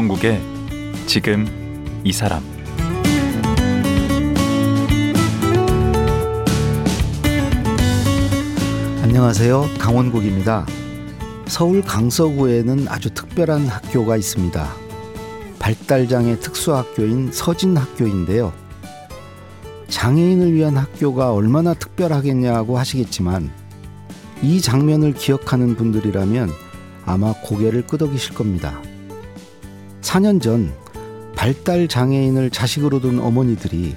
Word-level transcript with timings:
강원국의 0.00 0.40
지금 1.04 1.46
이 2.04 2.12
사람 2.12 2.42
안녕하세요. 9.02 9.68
강원국입니다. 9.78 10.66
서울 11.46 11.82
강서구에는 11.82 12.88
아주 12.88 13.10
특별한 13.10 13.66
학교가 13.66 14.16
있습니다. 14.16 14.72
발달장애 15.58 16.40
특수학교인 16.40 17.30
서진학교인데요. 17.30 18.54
장애인을 19.88 20.54
위한 20.54 20.78
학교가 20.78 21.34
얼마나 21.34 21.74
특별하겠냐고 21.74 22.78
하시겠지만 22.78 23.50
이 24.40 24.62
장면을 24.62 25.12
기억하는 25.12 25.76
분들이라면 25.76 26.48
아마 27.04 27.34
고개를 27.42 27.86
끄덕이실 27.86 28.34
겁니다. 28.34 28.80
4년 30.00 30.40
전 30.40 30.72
발달 31.34 31.88
장애인을 31.88 32.50
자식으로 32.50 33.00
둔 33.00 33.18
어머니들이 33.18 33.96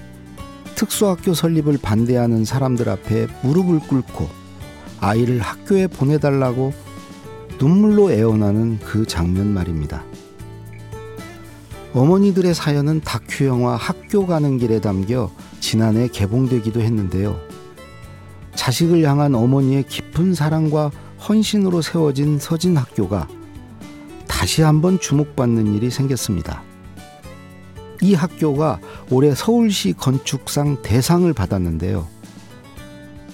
특수학교 0.75 1.33
설립을 1.33 1.77
반대하는 1.81 2.45
사람들 2.45 2.89
앞에 2.89 3.27
무릎을 3.43 3.79
꿇고 3.79 4.27
아이를 4.99 5.39
학교에 5.39 5.87
보내달라고 5.87 6.73
눈물로 7.59 8.11
애원하는 8.11 8.79
그 8.79 9.05
장면 9.05 9.47
말입니다. 9.47 10.03
어머니들의 11.93 12.53
사연은 12.53 13.01
다큐 13.01 13.45
영화 13.45 13.75
학교 13.75 14.25
가는 14.25 14.57
길에 14.57 14.81
담겨 14.81 15.29
지난해 15.59 16.07
개봉되기도 16.07 16.81
했는데요. 16.81 17.39
자식을 18.55 19.03
향한 19.03 19.35
어머니의 19.35 19.83
깊은 19.83 20.33
사랑과 20.33 20.91
헌신으로 21.27 21.81
세워진 21.81 22.39
서진 22.39 22.77
학교가 22.77 23.27
다시 24.43 24.61
한번 24.61 24.99
주목받는 24.99 25.73
일이 25.73 25.89
생겼습니다. 25.89 26.63
이 28.01 28.13
학교가 28.13 28.81
올해 29.09 29.33
서울시 29.33 29.93
건축상 29.93 30.81
대상을 30.81 31.31
받았는데요. 31.31 32.05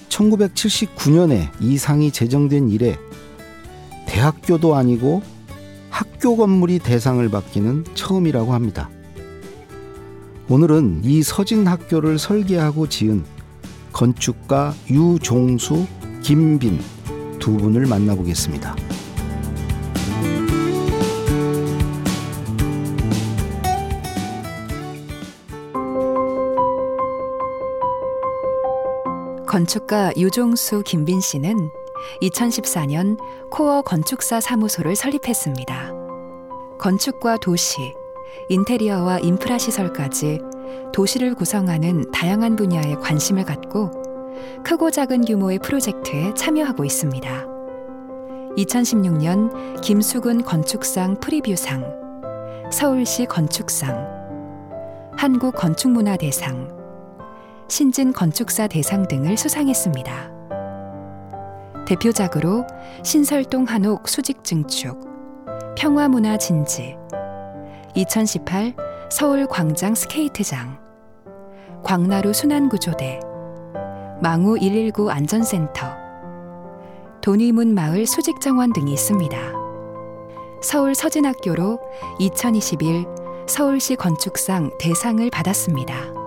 1979년에 0.08 1.48
이 1.58 1.78
상이 1.78 2.12
제정된 2.12 2.70
이래 2.70 2.96
대학교도 4.06 4.76
아니고 4.76 5.24
학교 5.90 6.36
건물이 6.36 6.78
대상을 6.78 7.28
받기는 7.28 7.86
처음이라고 7.94 8.54
합니다. 8.54 8.88
오늘은 10.48 11.00
이 11.02 11.24
서진 11.24 11.66
학교를 11.66 12.20
설계하고 12.20 12.88
지은 12.88 13.24
건축가 13.92 14.74
유종수, 14.88 15.88
김빈 16.22 16.80
두 17.40 17.56
분을 17.56 17.86
만나보겠습니다. 17.86 18.76
건축가 29.50 30.12
유종수 30.16 30.84
김빈 30.84 31.20
씨는 31.20 31.70
2014년 32.22 33.18
코어 33.50 33.82
건축사 33.82 34.40
사무소를 34.40 34.94
설립했습니다. 34.94 35.90
건축과 36.78 37.36
도시, 37.38 37.92
인테리어와 38.48 39.18
인프라 39.18 39.58
시설까지 39.58 40.38
도시를 40.92 41.34
구성하는 41.34 42.12
다양한 42.12 42.54
분야에 42.54 42.94
관심을 43.02 43.44
갖고 43.44 43.90
크고 44.62 44.92
작은 44.92 45.24
규모의 45.24 45.58
프로젝트에 45.58 46.32
참여하고 46.34 46.84
있습니다. 46.84 47.46
2016년 48.56 49.80
김수근 49.80 50.44
건축상 50.44 51.18
프리뷰상, 51.18 52.70
서울시 52.70 53.26
건축상, 53.26 53.98
한국 55.16 55.56
건축문화대상, 55.56 56.79
신진 57.70 58.12
건축사 58.12 58.66
대상 58.66 59.06
등을 59.06 59.36
수상했습니다. 59.36 60.32
대표작으로 61.86 62.66
신설동 63.04 63.64
한옥 63.64 64.08
수직 64.08 64.42
증축, 64.42 64.98
평화문화 65.76 66.36
진지, 66.36 66.96
2018 67.94 68.74
서울 69.08 69.46
광장 69.46 69.94
스케이트장, 69.94 70.80
광나루 71.84 72.32
순환구조대, 72.32 73.20
망우 74.20 74.58
119 74.58 75.08
안전센터, 75.08 75.86
돈이문 77.20 77.72
마을 77.72 78.04
수직정원 78.04 78.72
등이 78.72 78.92
있습니다. 78.92 79.38
서울 80.60 80.96
서진학교로 80.96 81.78
2021 82.18 83.06
서울시 83.46 83.94
건축상 83.94 84.72
대상을 84.78 85.30
받았습니다. 85.30 86.19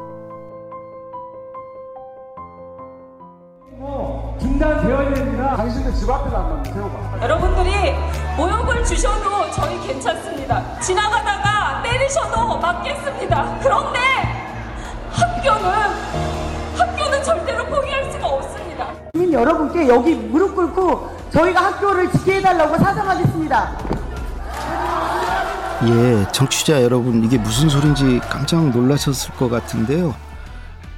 중단되어야 4.53 5.13
됩니다. 5.13 5.55
당신들 5.55 5.93
집 5.93 6.09
앞에 6.09 6.29
한번 6.35 6.63
세워봐. 6.63 7.21
여러분들이 7.23 7.95
모욕을 8.37 8.85
주셔도 8.85 9.49
저희 9.51 9.79
괜찮습니다. 9.87 10.79
지나가다가 10.79 11.81
때리셔도 11.83 12.59
맞겠습니다. 12.59 13.57
그런데 13.61 13.99
학교는 15.11 15.69
학교는 16.77 17.23
절대로 17.23 17.65
포기할 17.65 18.11
수가 18.11 18.27
없습니다. 18.27 18.87
국민 19.13 19.33
여러분께 19.33 19.87
여기 19.87 20.13
무릎 20.13 20.55
꿇고 20.55 21.17
저희가 21.31 21.63
학교를 21.65 22.11
지켜달라고 22.11 22.77
사정하겠습니다. 22.77 23.71
예, 25.85 26.27
청취자 26.31 26.81
여러분, 26.81 27.23
이게 27.23 27.37
무슨 27.37 27.67
소린지 27.67 28.21
깜짝 28.29 28.69
놀라셨을 28.69 29.33
것 29.35 29.49
같은데요. 29.49 30.13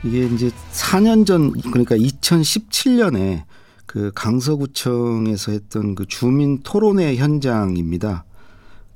이게 0.04 0.26
이제 0.26 0.52
4년 0.72 1.26
전, 1.26 1.52
그러니까 1.52 1.96
2017년에 1.96 3.44
그 3.86 4.12
강서구청에서 4.14 5.52
했던 5.52 5.96
그 5.96 6.06
주민 6.06 6.60
토론회 6.62 7.16
현장입니다. 7.16 8.26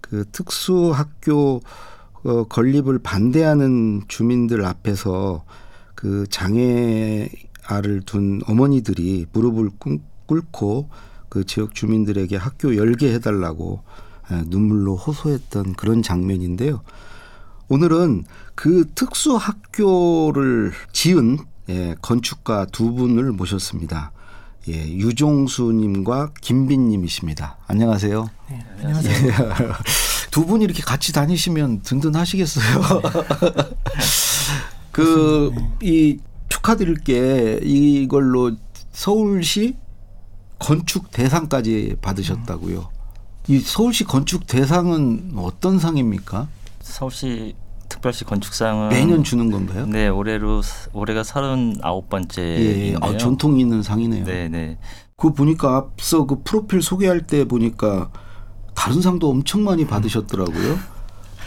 그 0.02 0.26
특수학교 0.32 1.62
어, 2.24 2.44
건립을 2.44 3.00
반대하는 3.00 4.02
주민들 4.08 4.66
앞에서 4.66 5.46
그 5.96 6.26
장애아를 6.30 8.02
둔 8.06 8.42
어머니들이 8.46 9.28
무릎을 9.32 9.70
꿇고 10.26 10.90
그 11.30 11.46
지역 11.46 11.76
주민들에게 11.76 12.36
학교 12.36 12.76
열게 12.76 13.14
해달라고 13.14 13.84
눈물로 14.48 14.96
호소했던 14.96 15.74
그런 15.74 16.02
장면인데요. 16.02 16.82
오늘은 17.70 18.26
그 18.56 18.90
특수 18.96 19.36
학교를 19.36 20.74
지은 20.92 21.38
예, 21.70 21.96
건축가 22.02 22.66
두 22.66 22.94
분을 22.94 23.32
모셨습니다. 23.32 24.12
예, 24.68 24.74
유종수님과 24.74 26.32
김빈님이십니다. 26.42 27.58
안녕하세요. 27.68 28.28
네, 28.50 28.66
안녕하세요. 28.82 29.28
예, 29.28 29.34
두 30.32 30.48
분이 30.48 30.64
이렇게 30.66 30.82
같이 30.82 31.14
다니시면 31.14 31.84
든든하시겠어요. 31.84 33.02
그, 34.92 35.52
이 35.82 36.18
축하드릴 36.50 36.96
게 36.96 37.60
이걸로 37.64 38.56
서울시 38.92 39.78
건축 40.58 41.12
대상까지 41.12 41.98
받으셨다고요. 42.02 42.90
이 43.48 43.60
서울시 43.60 44.04
건축 44.06 44.48
대상은 44.48 45.34
어떤 45.36 45.78
상입니까? 45.78 46.48
서울시 46.90 47.56
특별시 47.88 48.24
건축상은 48.24 48.90
매년 48.90 49.24
주는 49.24 49.50
건가요? 49.50 49.86
네, 49.88 50.08
올해로 50.08 50.62
올해가 50.94 51.22
39번째. 51.22 52.38
예, 52.40 52.96
아, 53.02 53.18
전통 53.18 53.60
있는 53.60 53.82
상이네요. 53.82 54.26
네, 54.26 54.48
네. 54.50 54.78
그 55.16 55.34
보니까 55.34 55.78
앞서 55.78 56.26
그 56.26 56.44
프로필 56.44 56.82
소개할 56.82 57.22
때 57.22 57.46
보니까 57.46 58.12
다른 58.76 59.02
상도 59.02 59.30
엄청 59.30 59.64
많이 59.64 59.86
받으셨더라고요. 59.88 60.78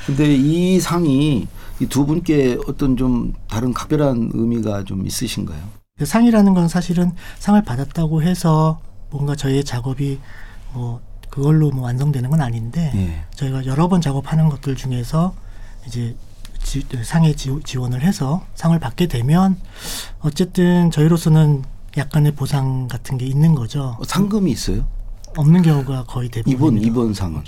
근데 0.06 0.34
이 0.34 0.80
상이 0.80 1.46
이 1.80 1.86
두 1.86 2.06
분께 2.06 2.58
어떤 2.68 2.96
좀 2.96 3.32
다른 3.48 3.72
각별한 3.72 4.30
의미가 4.34 4.84
좀 4.84 5.04
있으신가요? 5.06 5.58
그 5.98 6.06
상이라는 6.06 6.54
건 6.54 6.68
사실은 6.68 7.12
상을 7.38 7.60
받았다고 7.62 8.22
해서 8.22 8.80
뭔가 9.10 9.34
저희의 9.34 9.64
작업이 9.64 10.18
뭐 10.72 11.00
그걸로 11.32 11.70
뭐 11.70 11.84
완성되는 11.84 12.28
건 12.28 12.42
아닌데 12.42 12.92
예. 12.94 13.24
저희가 13.34 13.64
여러 13.64 13.88
번 13.88 14.02
작업하는 14.02 14.50
것들 14.50 14.76
중에서 14.76 15.34
이제 15.86 16.14
지, 16.62 16.86
상에 17.04 17.34
지, 17.34 17.58
지원을 17.64 18.02
해서 18.02 18.44
상을 18.54 18.78
받게 18.78 19.06
되면 19.06 19.56
어쨌든 20.20 20.90
저희로서는 20.90 21.62
약간의 21.96 22.32
보상 22.32 22.86
같은 22.86 23.16
게 23.16 23.24
있는 23.24 23.54
거죠. 23.54 23.96
어, 23.98 24.04
상금이 24.04 24.50
있어요? 24.50 24.86
없는 25.34 25.62
경우가 25.62 26.04
거의 26.04 26.28
대부분. 26.28 26.52
이번 26.52 26.78
이번 26.84 27.14
상은 27.14 27.42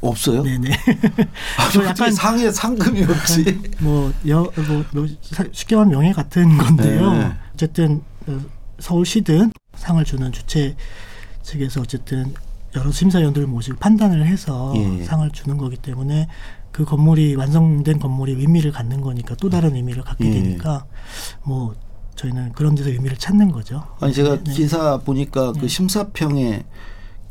없어요? 0.00 0.42
네네. 0.42 0.70
아, 0.72 1.84
약간 1.84 2.12
상에 2.12 2.50
상금이 2.50 3.04
없지. 3.04 3.60
뭐, 3.78 4.12
여, 4.26 4.50
뭐, 4.66 4.84
뭐, 4.92 5.06
쉽게 5.52 5.76
말하면 5.76 5.96
명예 5.96 6.12
같은 6.12 6.58
건데요. 6.58 7.12
네. 7.12 7.32
어쨌든 7.54 8.02
어, 8.26 8.40
서울시든 8.80 9.52
상을 9.76 10.04
주는 10.04 10.32
주체 10.32 10.74
측에서 11.44 11.82
어쨌든 11.82 12.34
여러 12.78 12.90
심사위원들을 12.90 13.46
모시고 13.46 13.78
판단을 13.78 14.26
해서 14.26 14.72
예. 14.76 15.04
상을 15.04 15.28
주는 15.30 15.56
거기 15.56 15.76
때문에 15.76 16.28
그 16.72 16.84
건물이 16.84 17.34
완성된 17.34 17.98
건물이 17.98 18.32
의미를 18.32 18.72
갖는 18.72 19.00
거니까 19.00 19.34
또 19.36 19.50
다른 19.50 19.74
의미를 19.74 20.02
갖게 20.02 20.26
예. 20.26 20.30
되니까 20.30 20.86
뭐 21.44 21.74
저희는 22.16 22.52
그런 22.52 22.74
데서 22.74 22.90
의미를 22.90 23.16
찾는 23.16 23.52
거죠. 23.52 23.84
아니 24.00 24.12
제가 24.12 24.36
네, 24.36 24.44
네. 24.44 24.52
기사 24.52 24.98
보니까 24.98 25.52
그 25.52 25.68
심사평에 25.68 26.64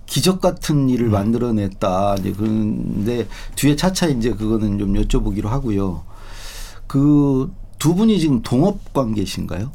기적 0.05 0.39
같은 0.39 0.89
일을 0.89 1.09
만들어냈다. 1.09 2.15
이제 2.19 2.33
그런데 2.35 3.27
뒤에 3.55 3.75
차차 3.75 4.07
이제 4.07 4.31
그거는 4.31 4.77
좀 4.79 4.93
여쭤보기로 4.93 5.45
하고요. 5.47 6.03
그 6.87 7.51
두 7.79 7.93
분이 7.95 8.19
지금 8.19 8.41
동업 8.41 8.93
관계신가요? 8.93 9.71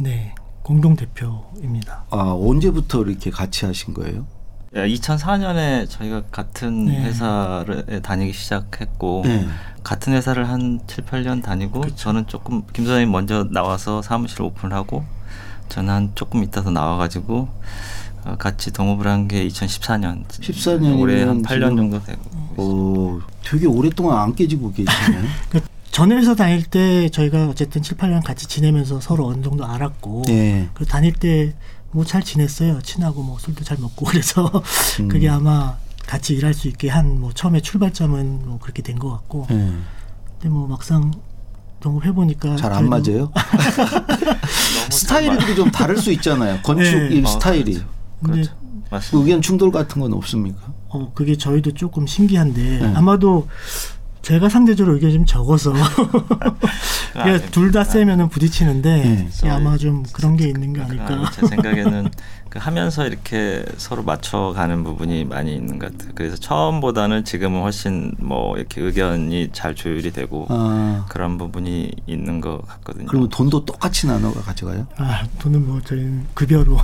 네, 0.00 0.34
공동 0.62 0.96
대표입니다. 0.96 2.06
아 2.10 2.16
언제부터 2.32 3.02
이렇게 3.02 3.30
같이 3.30 3.66
하신 3.66 3.94
거예요? 3.94 4.26
2004년에 4.74 5.88
저희가 5.88 6.22
같은 6.30 6.86
네. 6.86 7.04
회사를 7.04 8.00
다니기 8.02 8.32
시작했고 8.32 9.22
네. 9.24 9.46
같은 9.82 10.12
회사를 10.14 10.48
한 10.48 10.80
7, 10.86 11.04
8년 11.04 11.42
다니고 11.42 11.94
저는 11.94 12.26
조금 12.26 12.62
김 12.72 12.84
소장님 12.86 13.10
먼저 13.10 13.44
나와서 13.50 14.00
사무실 14.00 14.42
오픈하고 14.42 15.04
저는 15.68 15.92
한 15.92 16.12
조금 16.14 16.42
있다서 16.42 16.70
나와가지고 16.70 17.48
어, 18.24 18.36
같이 18.38 18.72
동업을 18.72 19.08
한 19.08 19.26
게 19.26 19.46
2014년. 19.48 20.24
14 20.40 20.72
년이면 20.74 20.98
올해 21.00 21.22
한 21.24 21.42
8년 21.42 21.70
지금- 21.70 21.76
정도 21.76 22.02
되고. 22.04 22.20
어, 22.56 23.20
되게 23.44 23.66
오랫동안 23.66 24.18
안 24.18 24.34
깨지고 24.34 24.72
계시네요. 24.72 25.24
전 25.90 26.12
회사 26.12 26.34
다닐 26.34 26.62
때 26.64 27.08
저희가 27.10 27.48
어쨌든 27.48 27.82
7, 27.82 27.96
8년 27.98 28.22
같이 28.24 28.46
지내면서 28.46 29.00
서로 29.00 29.26
어느 29.26 29.42
정도 29.42 29.66
알았고 29.66 30.22
네. 30.26 30.68
그 30.72 30.86
다닐 30.86 31.12
때 31.12 31.52
뭐 31.92 32.04
잘 32.04 32.22
지냈어요. 32.22 32.80
친하고 32.82 33.22
뭐 33.22 33.38
술도 33.38 33.64
잘 33.64 33.78
먹고 33.78 34.06
그래서 34.10 34.50
음. 35.00 35.08
그게 35.08 35.28
아마 35.28 35.76
같이 36.06 36.34
일할 36.34 36.52
수 36.54 36.68
있게 36.68 36.88
한 36.88 37.18
뭐 37.20 37.32
처음에 37.32 37.60
출발점은 37.60 38.42
뭐 38.46 38.58
그렇게 38.58 38.82
된 38.82 38.98
것 38.98 39.10
같고 39.10 39.46
네. 39.50 39.72
근데 40.40 40.48
뭐 40.48 40.66
막상 40.66 41.10
동업해 41.80 42.12
보니까 42.12 42.56
잘 42.56 42.72
안 42.72 42.88
맞아요? 42.88 43.30
스타일이 44.90 45.54
좀 45.54 45.70
다를 45.70 45.96
수 45.96 46.10
있잖아요. 46.12 46.60
건축 46.62 46.96
네. 46.96 47.14
일 47.16 47.26
아, 47.26 47.30
스타일이. 47.30 47.72
그렇죠. 47.74 47.86
근데 48.22 48.32
그렇죠. 48.42 48.52
맞습니다. 48.90 49.24
의견 49.24 49.42
충돌 49.42 49.70
같은 49.72 50.00
건 50.00 50.12
없습니까? 50.12 50.72
어 50.88 51.12
그게 51.14 51.36
저희도 51.36 51.72
조금 51.74 52.06
신기한데 52.06 52.62
네. 52.80 52.92
아마도 52.94 53.48
제가 54.22 54.48
상대적으로 54.48 54.94
의견이 54.94 55.12
좀 55.14 55.26
적어서 55.26 55.72
아, 57.14 57.38
둘다 57.50 57.84
세면은 57.84 58.28
부딪히는데 58.28 59.28
네. 59.42 59.50
아마 59.50 59.76
좀 59.76 60.04
그런 60.12 60.36
게 60.36 60.46
있는 60.46 60.72
게 60.72 60.80
아닐까. 60.80 61.06
아, 61.10 61.30
제 61.32 61.46
생각에는 61.46 62.04
그 62.04 62.41
하면서 62.58 63.06
이렇게 63.06 63.64
서로 63.76 64.02
맞춰가는 64.02 64.84
부분이 64.84 65.24
많이 65.24 65.54
있는 65.54 65.78
것 65.78 65.92
같아요. 65.92 66.12
그래서 66.14 66.36
처음보다는 66.36 67.24
지금은 67.24 67.62
훨씬 67.62 68.12
뭐 68.18 68.56
이렇게 68.56 68.80
의견이 68.80 69.50
잘 69.52 69.74
조율이 69.74 70.10
되고 70.12 70.46
아, 70.48 71.04
그런 71.08 71.38
부분이 71.38 71.92
있는 72.06 72.40
것 72.40 72.60
같거든요. 72.66 73.06
그러면 73.06 73.28
돈도 73.28 73.64
똑같이 73.64 74.06
나눠 74.06 74.32
가져가요? 74.32 74.86
아 74.96 75.24
돈은 75.38 75.66
뭐 75.66 75.80
저희는 75.82 76.26
급여로 76.34 76.78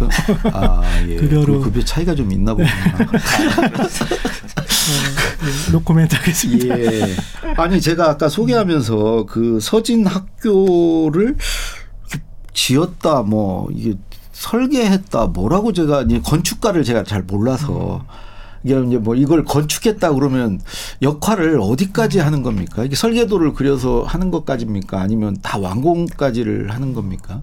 아, 0.52 0.82
예. 1.08 1.16
급여로. 1.16 1.60
급여 1.60 1.82
차이가 1.84 2.14
좀 2.14 2.30
있나 2.32 2.52
보구나. 2.54 2.70
어, 2.70 3.08
노코멘트 5.72 6.16
하겠습니다. 6.16 6.78
예. 6.78 7.14
아니 7.56 7.80
제가 7.80 8.10
아까 8.10 8.28
소개하면서 8.28 9.26
그 9.28 9.58
서진 9.60 10.06
학교를 10.06 11.36
지었다 12.52 13.22
뭐 13.22 13.68
이게 13.72 13.94
설계했다 14.38 15.26
뭐라고 15.26 15.72
제가 15.72 16.02
이제 16.02 16.20
건축가를 16.20 16.84
제가 16.84 17.02
잘 17.02 17.22
몰라서 17.22 18.04
이게 18.62 18.80
이제 18.86 18.98
뭐 18.98 19.14
이걸 19.14 19.44
건축했다 19.44 20.12
그러면 20.14 20.60
역할을 21.02 21.58
어디까지 21.60 22.20
하는 22.20 22.42
겁니까? 22.42 22.84
이게 22.84 22.94
설계도를 22.94 23.54
그려서 23.54 24.04
하는 24.04 24.30
것까지입니까? 24.30 25.00
아니면 25.00 25.36
다 25.42 25.58
완공까지를 25.58 26.70
하는 26.70 26.94
겁니까? 26.94 27.42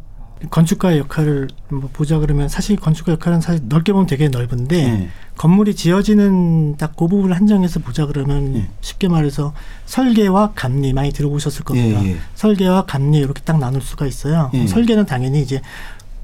건축가의 0.49 0.99
역할을 0.99 1.47
뭐 1.69 1.89
보자 1.91 2.19
그러면 2.19 2.47
사실 2.49 2.75
건축가 2.75 3.13
역할은 3.13 3.41
사실 3.41 3.63
넓게 3.67 3.93
보면 3.93 4.05
되게 4.05 4.27
넓은데 4.27 4.75
네. 4.75 5.09
건물이 5.37 5.75
지어지는 5.75 6.75
딱 6.77 6.95
그 6.97 7.07
부분을 7.07 7.35
한정해서 7.35 7.79
보자 7.79 8.05
그러면 8.05 8.53
네. 8.53 8.69
쉽게 8.81 9.07
말해서 9.07 9.53
설계와 9.85 10.51
감리 10.55 10.93
많이 10.93 11.11
들어보셨을 11.11 11.63
겁니다. 11.63 12.03
예, 12.03 12.11
예. 12.11 12.17
설계와 12.35 12.85
감리 12.85 13.17
이렇게 13.17 13.41
딱 13.43 13.57
나눌 13.59 13.81
수가 13.81 14.05
있어요. 14.05 14.49
예. 14.53 14.67
설계는 14.67 15.05
당연히 15.05 15.41
이제 15.41 15.61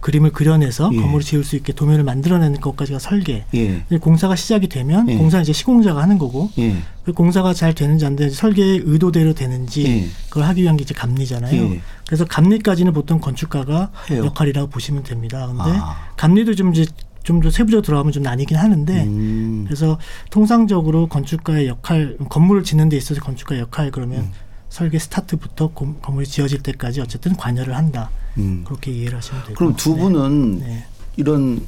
그림을 0.02 0.32
그려내서 0.32 0.90
예. 0.94 0.98
건물을 0.98 1.24
지을 1.24 1.44
수 1.44 1.56
있게 1.56 1.74
도면을 1.74 2.04
만들어내는 2.04 2.60
것까지가 2.60 3.00
설계. 3.00 3.46
예. 3.54 3.84
공사가 4.00 4.36
시작이 4.36 4.68
되면 4.68 5.08
예. 5.10 5.16
공사 5.16 5.40
이제 5.40 5.54
시공자가 5.54 6.02
하는 6.02 6.18
거고 6.18 6.50
예. 6.58 6.76
그 7.06 7.14
공사가 7.14 7.54
잘 7.54 7.74
되는지 7.74 8.06
안 8.06 8.16
되는지 8.16 8.36
설계의 8.36 8.82
의도대로 8.84 9.34
되는지 9.34 9.86
예. 9.86 10.08
그걸 10.30 10.44
하기 10.46 10.64
위한 10.64 10.76
게 10.76 10.84
이제 10.84 10.94
감리잖아요. 10.94 11.56
예. 11.56 11.82
그래서 12.06 12.26
감리까지는 12.26 12.94
보통 12.94 13.20
건축가가 13.20 13.92
해요. 14.10 14.26
역할이라고 14.26 14.70
보시면 14.70 15.04
됩니다. 15.04 15.48
근데 15.48 15.78
아. 15.80 15.96
감리도 16.18 16.56
좀 16.56 16.74
이제 16.74 16.86
좀더 17.24 17.52
세부적으로 17.52 17.84
들어가면 17.84 18.12
좀 18.12 18.24
나뉘긴 18.24 18.58
하는데 18.58 19.04
음. 19.04 19.64
그래서 19.68 20.00
통상적으로 20.32 21.08
건축가의 21.08 21.68
역할 21.68 22.18
건물을 22.30 22.64
짓는 22.64 22.90
데 22.90 22.98
있어서 22.98 23.22
건축가의 23.22 23.62
역할 23.62 23.92
그러면 23.92 24.22
음. 24.22 24.32
설계 24.72 24.98
스타트부터 25.00 25.68
고- 25.74 25.96
건물이 25.96 26.26
지어질 26.26 26.64
때까지 26.64 27.02
어쨌든 27.02 27.36
관여를 27.36 27.76
한다. 27.76 28.10
음. 28.38 28.64
그렇게 28.66 28.90
이해를 28.92 29.18
하시면 29.18 29.44
되고. 29.44 29.56
그럼 29.56 29.76
두 29.76 29.94
네. 29.96 30.00
분은 30.02 30.60
네. 30.60 30.86
이런 31.18 31.62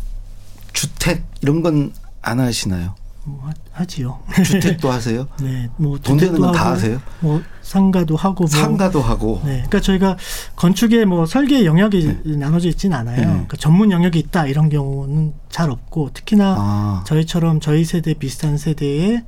주택 0.71 1.23
이런 1.41 1.61
건 1.61 1.91
안 2.25 2.39
하시나요? 2.39 2.95
뭐 3.25 3.41
하- 3.45 3.53
하지요. 3.73 4.19
주택도 4.45 4.88
하세요? 4.91 5.27
네, 5.41 5.69
뭐돈 5.75 6.15
되는 6.17 6.39
건 6.39 6.53
다 6.53 6.71
하세요? 6.71 7.01
뭐 7.19 7.41
상가도 7.61 8.15
하고 8.15 8.45
뭐 8.45 8.47
상가도 8.47 9.01
하고. 9.01 9.41
네, 9.44 9.55
그러니까 9.55 9.81
저희가 9.81 10.15
건축에 10.55 11.03
뭐 11.03 11.25
설계 11.25 11.65
영역이 11.65 12.21
나눠져 12.38 12.69
있지는 12.69 12.95
않아요. 12.97 13.17
네. 13.17 13.25
그러니까 13.25 13.57
전문 13.57 13.91
영역이 13.91 14.17
있다 14.19 14.48
이런 14.48 14.69
경우는 14.69 15.33
잘 15.50 15.69
없고 15.69 16.12
특히나 16.13 16.55
아, 16.57 17.03
저희처럼 17.05 17.60
저희 17.60 17.83
세대 17.83 18.13
비슷한 18.13 18.57
세대의 18.57 19.24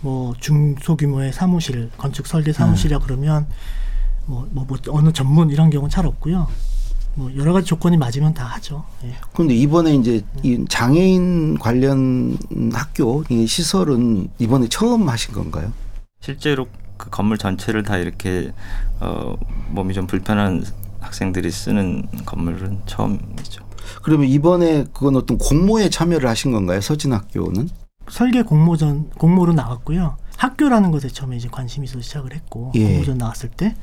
뭐 0.00 0.34
중소규모의 0.40 1.32
사무실 1.32 1.90
건축 1.96 2.26
설계 2.26 2.52
사무실이라 2.52 2.98
네. 2.98 3.04
그러면 3.04 3.46
뭐, 4.26 4.46
뭐, 4.50 4.64
뭐 4.66 4.78
어느 4.90 5.12
전문 5.12 5.50
이런 5.50 5.70
경우는 5.70 5.90
잘 5.90 6.06
없고요. 6.06 6.48
뭐 7.14 7.30
여러 7.36 7.52
가지 7.52 7.66
조건이 7.66 7.96
맞으면 7.96 8.34
다 8.34 8.44
하죠. 8.44 8.84
예. 9.04 9.14
그런데 9.32 9.54
이번에 9.54 9.94
이제 9.94 10.22
이 10.42 10.64
장애인 10.68 11.58
관련 11.58 12.38
학교 12.72 13.24
이 13.28 13.46
시설은 13.46 14.28
이번에 14.38 14.68
처음 14.68 15.08
하신 15.08 15.34
건가요? 15.34 15.72
실제로 16.20 16.68
그 16.96 17.10
건물 17.10 17.38
전체를 17.38 17.82
다 17.82 17.96
이렇게 17.96 18.52
어, 19.00 19.36
몸이 19.70 19.94
좀 19.94 20.06
불편한 20.06 20.64
학생들이 21.00 21.50
쓰는 21.50 22.06
건물은 22.24 22.82
처음이죠. 22.86 23.64
그러면 24.02 24.28
이번에 24.28 24.84
그건 24.92 25.16
어떤 25.16 25.36
공모에 25.38 25.88
참여를 25.88 26.28
하신 26.28 26.52
건가요? 26.52 26.80
서진 26.80 27.12
학교는? 27.12 27.68
설계 28.10 28.42
공모전 28.42 29.10
공모로 29.10 29.52
나왔고요. 29.52 30.16
학교라는 30.36 30.90
것에 30.90 31.08
처음에 31.08 31.36
이제 31.36 31.48
관심이 31.48 31.84
있어서 31.84 32.00
시작을 32.00 32.34
했고 32.34 32.72
예. 32.74 32.84
공모전 32.84 33.18
나왔을 33.18 33.50
때 33.50 33.74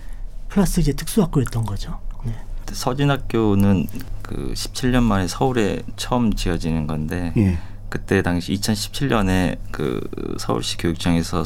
플러스 0.50 0.80
이제 0.80 0.94
특수학교였던 0.94 1.66
거죠. 1.66 2.00
네. 2.24 2.34
서진학교는 2.72 3.88
그 4.22 4.52
17년 4.54 5.04
만에 5.04 5.28
서울에 5.28 5.82
처음 5.96 6.34
지어지는 6.34 6.88
건데 6.88 7.32
예. 7.38 7.58
그때 7.90 8.22
당시 8.22 8.54
2017년에 8.54 9.58
그 9.72 10.02
서울시 10.40 10.78
교육청에서 10.78 11.44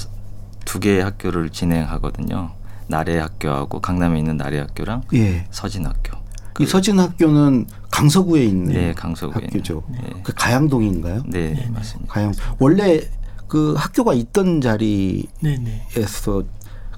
두 0.66 0.80
개의 0.80 1.04
학교를 1.04 1.50
진행하거든요. 1.50 2.52
나래 2.88 3.20
학교하고 3.20 3.80
강남에 3.80 4.18
있는 4.18 4.38
나래 4.38 4.60
학교랑 4.60 5.04
예. 5.14 5.46
서진학교. 5.52 6.21
이 6.60 6.66
서진 6.66 7.00
학교는 7.00 7.68
강서구에 7.90 8.44
있는 8.44 8.74
네, 8.74 8.94
강서구에 8.94 9.46
학교죠. 9.46 9.84
네. 9.90 10.00
그 10.24 10.34
가양동인가요? 10.36 11.24
네, 11.28 11.54
네, 11.54 11.54
네. 11.54 11.70
맞습니다. 11.70 12.14
가양 12.14 12.34
원래 12.60 13.02
그 13.48 13.74
학교가 13.78 14.14
있던 14.14 14.62
자리에서. 14.62 16.44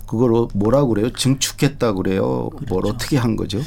그걸 0.05 0.47
뭐라고 0.53 0.89
그래요? 0.89 1.11
증축했다 1.11 1.93
그래요? 1.93 2.49
뭘 2.67 2.81
그렇죠. 2.81 2.89
어떻게 2.89 3.17
한 3.17 3.35
거죠? 3.35 3.59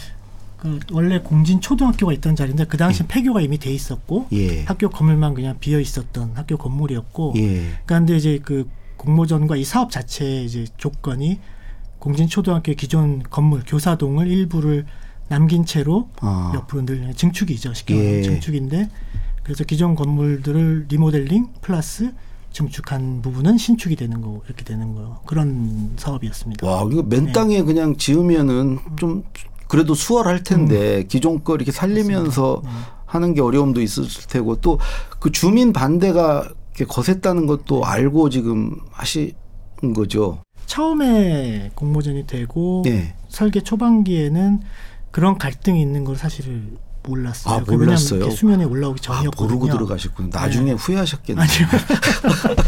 그 0.58 0.78
원래 0.92 1.20
공진 1.20 1.60
초등학교가 1.60 2.12
있던 2.14 2.36
자리인데 2.36 2.66
그 2.66 2.76
당시 2.76 3.00
는 3.00 3.08
폐교가 3.08 3.40
이미 3.40 3.58
돼 3.58 3.72
있었고 3.72 4.28
예. 4.32 4.62
학교 4.64 4.88
건물만 4.88 5.34
그냥 5.34 5.56
비어 5.58 5.80
있었던 5.80 6.32
학교 6.34 6.56
건물이었고 6.56 7.34
예. 7.36 7.80
그런데 7.84 8.16
이제 8.16 8.38
그 8.42 8.68
공모전과 8.96 9.56
이 9.56 9.64
사업 9.64 9.90
자체의 9.90 10.44
이제 10.44 10.66
조건이 10.76 11.40
공진 11.98 12.28
초등학교의 12.28 12.76
기존 12.76 13.22
건물 13.24 13.62
교사동을 13.66 14.28
일부를 14.28 14.86
남긴 15.28 15.64
채로 15.64 16.08
아. 16.20 16.52
옆으로 16.54 16.86
늘 16.86 17.14
증축이죠 17.14 17.74
쉽게 17.74 17.94
예. 17.94 17.98
말하면 17.98 18.22
증축인데 18.22 18.90
그래서 19.42 19.64
기존 19.64 19.94
건물들을 19.94 20.86
리모델링 20.88 21.48
플러스 21.60 22.12
증축한 22.52 23.22
부분은 23.22 23.58
신축이 23.58 23.96
되는 23.96 24.20
거고 24.20 24.42
이렇게 24.46 24.64
되는 24.64 24.94
거요 24.94 25.20
그런 25.26 25.92
사업이었습니다. 25.96 26.66
와, 26.66 26.88
이거 26.90 27.02
맨 27.02 27.26
네. 27.26 27.32
땅에 27.32 27.62
그냥 27.62 27.96
지으면은 27.96 28.78
좀 28.96 29.24
그래도 29.68 29.94
수월할 29.94 30.42
텐데 30.42 31.04
기존 31.08 31.42
거 31.44 31.54
이렇게 31.54 31.70
살리면서 31.72 32.62
네. 32.64 32.70
하는 33.04 33.34
게 33.34 33.40
어려움도 33.40 33.80
있을 33.82 34.04
테고 34.28 34.56
또 34.60 34.78
그 35.26 35.32
주민 35.32 35.72
반대가 35.72 36.48
이렇게 36.70 36.84
거셌다는 36.84 37.46
것도 37.46 37.84
알고 37.84 38.30
지금 38.30 38.78
하신 38.92 39.32
거죠. 39.94 40.38
처음에 40.66 41.72
공모전이 41.74 42.28
되고 42.28 42.82
네. 42.84 43.16
설계 43.28 43.60
초반기에는 43.60 44.60
그런 45.16 45.38
갈등이 45.38 45.80
있는 45.80 46.04
걸 46.04 46.14
사실 46.14 46.76
몰랐어요. 47.02 47.54
아, 47.54 47.60
몰랐어요. 47.60 48.28
수면에 48.28 48.64
올라오기 48.64 49.00
전이었거든요. 49.00 49.48
아, 49.48 49.54
모르고 49.54 49.72
들어가셨군요. 49.72 50.28
나중에 50.30 50.72
네. 50.72 50.76
후회하셨겠네요. 50.76 51.42
아니요. 51.42 51.68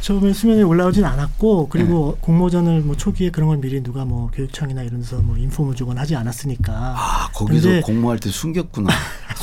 처음에 0.00 0.32
수면에 0.32 0.62
올라오진 0.62 1.04
않았고 1.04 1.68
그리고 1.68 2.14
네. 2.14 2.20
공모전을 2.22 2.80
뭐 2.80 2.96
초기에 2.96 3.28
그런 3.28 3.50
걸 3.50 3.58
미리 3.58 3.82
누가 3.82 4.06
뭐 4.06 4.30
교육청이나 4.30 4.82
이런 4.82 5.02
데서 5.02 5.18
뭐 5.18 5.36
인폼을 5.36 5.74
주거나 5.74 6.00
하지 6.00 6.16
않았으니까 6.16 6.72
아 6.72 7.28
거기서 7.34 7.82
공모할 7.82 8.18
때 8.18 8.30
숨겼구나 8.30 8.90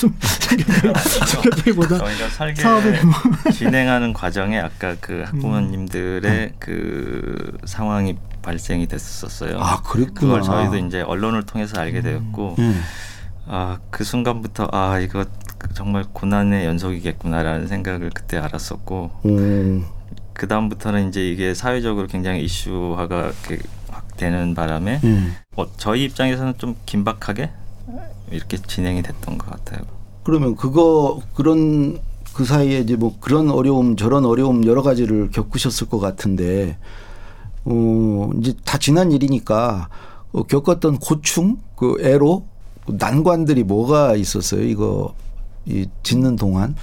숨겼기보다 1.30 2.00
저희가 2.02 2.30
설계 2.30 2.62
사업을 2.64 3.06
뭐 3.06 3.52
진행하는 3.52 4.14
과정에 4.14 4.58
아까 4.58 4.96
그 5.00 5.22
학부모님들의 5.28 6.46
음. 6.46 6.56
그 6.58 7.56
상황이 7.66 8.18
발생이 8.46 8.88
됐었어요. 8.88 9.60
아 9.60 9.82
그랬구나. 9.82 10.40
그걸 10.40 10.42
저희도 10.44 10.86
이제 10.88 11.02
언론을 11.02 11.44
통해서 11.44 11.80
알게 11.82 12.00
음. 12.00 12.04
되었고 12.04 12.56
음. 12.60 12.82
아 13.48 13.78
그 13.90 14.04
순간부터 14.04 14.68
아 14.72 15.00
이거 15.00 15.26
정말 15.74 16.06
고난의 16.12 16.66
연속이겠구나라는 16.66 17.68
생각을 17.68 18.12
그때 18.14 18.38
알았었고 18.38 19.12
음. 19.26 19.86
그 20.34 20.48
다음부터는 20.48 21.08
이제 21.10 21.26
이게 21.28 21.54
사회적으로 21.54 22.08
굉장히 22.08 22.44
이슈화가 22.44 23.32
되는 24.18 24.54
바람에 24.54 25.00
음. 25.04 25.36
어, 25.56 25.66
저희 25.78 26.04
입장에서는 26.06 26.56
좀 26.58 26.76
긴박하게 26.86 27.52
이렇게 28.32 28.58
진행이 28.58 29.02
됐던 29.02 29.38
것 29.38 29.50
같아요. 29.50 29.86
그러면 30.24 30.56
그거 30.56 31.22
그런 31.36 32.00
그 32.34 32.44
사이에 32.44 32.80
이제 32.80 32.96
뭐 32.98 33.16
그런 33.22 33.50
어려움 33.50 33.96
저런 33.96 34.26
어려움 34.26 34.66
여러 34.66 34.82
가지를 34.82 35.30
겪으셨을 35.32 35.88
것 35.88 36.00
같은데 36.00 36.78
어 37.66 38.30
이제 38.40 38.54
다 38.64 38.78
지난 38.78 39.12
일이니까 39.12 39.90
어, 40.32 40.44
겪었던 40.44 41.00
고충 41.00 41.58
그 41.76 41.98
애로 42.02 42.46
난관들이 42.88 43.64
뭐가 43.64 44.16
있었어요 44.16 44.64
이거 44.64 45.14
이 45.66 45.88
짓는 46.04 46.36
동안 46.36 46.76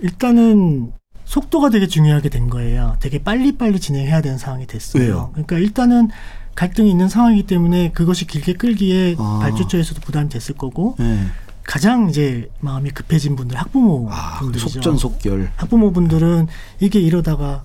일단은 0.00 0.92
속도가 1.24 1.70
되게 1.70 1.86
중요하게 1.86 2.28
된 2.28 2.50
거예요. 2.50 2.96
되게 2.98 3.22
빨리빨리 3.22 3.78
진행해야 3.78 4.20
되는 4.20 4.36
상황이 4.36 4.66
됐어요. 4.66 5.02
왜요? 5.02 5.30
그러니까 5.32 5.58
일단은 5.58 6.08
갈등이 6.56 6.90
있는 6.90 7.08
상황이기 7.08 7.46
때문에 7.46 7.92
그것이 7.92 8.26
길게 8.26 8.54
끌기에 8.54 9.14
아. 9.16 9.38
발주처에서도 9.40 10.00
부담이 10.00 10.28
됐을 10.28 10.56
거고 10.56 10.96
네. 10.98 11.26
가장 11.62 12.08
이제 12.10 12.50
마음이 12.58 12.90
급해진 12.90 13.36
분들 13.36 13.56
학부모 13.56 14.08
아, 14.10 14.40
분들이죠. 14.40 14.68
속전속결. 14.70 15.52
학부모 15.54 15.92
분들은 15.92 16.48
이게 16.80 16.98
이러다가 16.98 17.64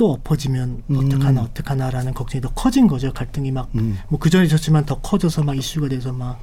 또 0.00 0.12
엎어지면 0.12 0.82
음. 0.88 0.96
어떡하나 0.96 1.42
어떡하나라는 1.42 2.14
걱정이 2.14 2.40
더 2.40 2.48
커진 2.54 2.86
거죠. 2.86 3.12
갈등이 3.12 3.50
막 3.50 3.68
뭐 4.08 4.18
그전에 4.18 4.46
있었지만 4.46 4.86
더 4.86 4.98
커져서 4.98 5.42
막 5.42 5.54
이슈가 5.58 5.88
돼서 5.88 6.10
막 6.10 6.40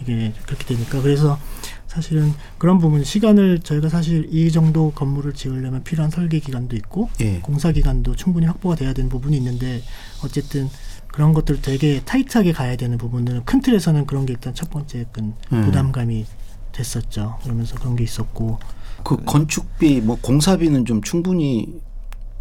이게 0.00 0.32
그렇게 0.46 0.64
되니까 0.64 1.02
그래서 1.02 1.38
사실은 1.86 2.32
그런 2.56 2.78
부분 2.78 3.04
시간을 3.04 3.60
저희가 3.60 3.90
사실 3.90 4.26
이 4.30 4.50
정도 4.50 4.90
건물을 4.92 5.34
지으려면 5.34 5.84
필요한 5.84 6.10
설계 6.10 6.38
기간도 6.38 6.76
있고 6.76 7.10
예. 7.20 7.40
공사 7.40 7.72
기간도 7.72 8.16
충분히 8.16 8.46
확보가 8.46 8.74
돼야 8.74 8.94
되는 8.94 9.10
부분이 9.10 9.36
있는데 9.36 9.82
어쨌든 10.24 10.70
그런 11.08 11.34
것들 11.34 11.60
되게 11.60 12.00
타이트하게 12.04 12.52
가야 12.52 12.76
되는 12.76 12.96
부분들은 12.96 13.44
큰 13.44 13.60
틀에서는 13.60 14.06
그런 14.06 14.24
게 14.24 14.32
일단 14.32 14.54
첫 14.54 14.70
번째 14.70 15.04
큰 15.12 15.34
음. 15.52 15.64
부담감이 15.66 16.24
됐었죠. 16.72 17.38
그러면서 17.42 17.76
그런 17.76 17.96
게 17.96 18.02
있었고 18.02 18.58
그 19.04 19.22
건축비 19.24 20.00
뭐 20.00 20.16
공사비는 20.20 20.86
좀 20.86 21.02
충분히 21.02 21.80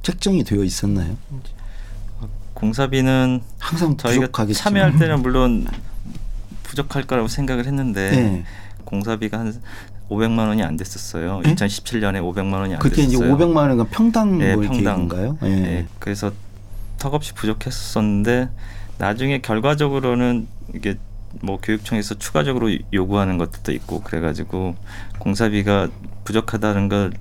책정이 0.04 0.44
되어 0.44 0.64
있었나요? 0.64 1.18
공사비는 2.54 3.42
항상 3.58 3.98
저희가 3.98 4.28
부족하겠죠. 4.28 4.60
참여할 4.60 5.00
때는 5.00 5.22
물론 5.22 5.66
부족할 6.64 7.04
거라고 7.04 7.28
생각을 7.28 7.66
했는데 7.66 8.12
네. 8.12 8.44
공사비가 8.86 9.40
한 9.40 9.62
500만 10.10 10.48
원이 10.48 10.62
안 10.62 10.78
됐었어요. 10.78 11.42
네? 11.44 11.56
2017년에 11.56 12.22
500만 12.22 12.54
원이 12.54 12.74
안 12.74 12.80
그때 12.80 12.98
됐었어요. 12.98 13.18
이제 13.18 13.34
500만 13.34 13.56
원은 13.56 13.86
평당 13.90 14.38
네, 14.38 14.56
뭐 14.56 14.64
평당인가요? 14.66 15.38
네. 15.42 15.50
네. 15.50 15.88
그래서 16.00 16.32
턱없이 17.00 17.34
부족했었는데 17.34 18.50
나중에 18.98 19.42
결과적으로는 19.42 20.48
이게 20.76 20.98
뭐 21.42 21.60
교육청에서 21.62 22.16
추가적으로 22.16 22.70
요구하는 22.94 23.38
것도 23.38 23.72
있고 23.72 24.02
그래가지고 24.02 24.76
공사비가 25.20 25.90
부족하다는 26.24 26.90
걸 26.90 27.14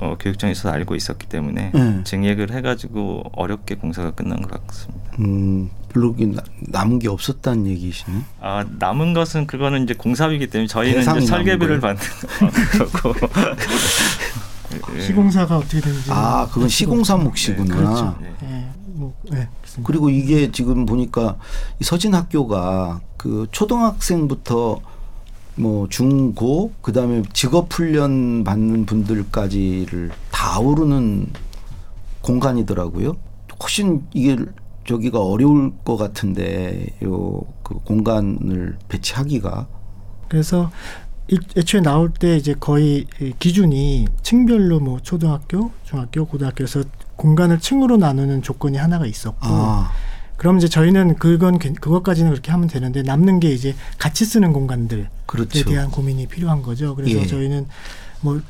어, 0.00 0.16
교육청에서 0.18 0.70
알고 0.70 0.94
있었기 0.94 1.26
때문에 1.28 1.70
네. 1.72 2.00
증액을 2.04 2.52
해가지고 2.52 3.30
어렵게 3.32 3.76
공사가 3.76 4.10
끝난 4.10 4.42
것 4.42 4.66
같습니다. 4.66 5.10
음, 5.20 5.70
별로 5.88 6.14
남은 6.60 6.98
게 6.98 7.08
없었다는 7.08 7.66
얘기시네. 7.68 8.18
아 8.40 8.64
남은 8.78 9.14
것은 9.14 9.46
그거는 9.46 9.84
이제 9.84 9.94
공사비이기 9.94 10.48
때문에 10.48 10.66
저희는 10.66 11.02
이제 11.02 11.26
설계비를 11.26 11.80
받는 11.80 12.02
거고. 12.92 13.14
시공사가 15.00 15.58
어떻게 15.58 15.80
되는지. 15.80 16.10
아 16.10 16.48
그건 16.50 16.68
시공사 16.68 17.16
몫이구나. 17.16 17.64
네, 17.64 17.80
그렇죠. 17.80 18.18
네. 18.20 18.34
네. 18.42 18.70
뭐, 18.86 19.14
네, 19.30 19.48
그리고 19.84 20.10
이게 20.10 20.50
지금 20.50 20.86
보니까 20.86 21.36
서진 21.80 22.14
학교가 22.14 23.00
그 23.16 23.46
초등학생부터 23.50 24.80
뭐 25.56 25.88
중고 25.88 26.72
그다음에 26.82 27.22
직업 27.32 27.72
훈련 27.72 28.44
받는 28.44 28.86
분들까지를 28.86 30.10
다 30.30 30.54
아우르는 30.56 31.28
공간이더라고요. 32.22 33.14
훨씬 33.62 34.04
이게 34.14 34.36
저기가 34.86 35.20
어려울 35.20 35.72
것 35.84 35.96
같은데 35.96 36.86
요 37.02 37.42
그 37.64 37.78
공간을 37.78 38.76
배치하기가 38.88 39.66
그래서 40.28 40.70
애초에 41.56 41.80
나올 41.80 42.12
때 42.12 42.36
이제 42.36 42.54
거의 42.60 43.06
기준이 43.38 44.06
층별로 44.22 44.80
뭐 44.80 45.00
초등학교, 45.00 45.70
중학교, 45.84 46.26
고등학교에서 46.26 46.84
공간을 47.16 47.60
층으로 47.60 47.96
나누는 47.96 48.42
조건이 48.42 48.76
하나가 48.76 49.06
있었고 49.06 49.38
아. 49.40 49.90
그럼 50.44 50.58
이제 50.58 50.68
저희는 50.68 51.14
그건 51.14 51.58
그것까지는 51.58 52.30
그렇게 52.30 52.50
하면 52.50 52.68
되는데 52.68 53.00
남는 53.00 53.40
게 53.40 53.50
이제 53.50 53.74
같이 53.96 54.26
쓰는 54.26 54.52
공간들에 54.52 55.08
그렇죠. 55.24 55.64
대한 55.64 55.90
고민이 55.90 56.26
필요한 56.26 56.60
거죠. 56.60 56.94
그래서 56.94 57.18
예. 57.18 57.26
저희는 57.26 57.66
뭐 58.20 58.42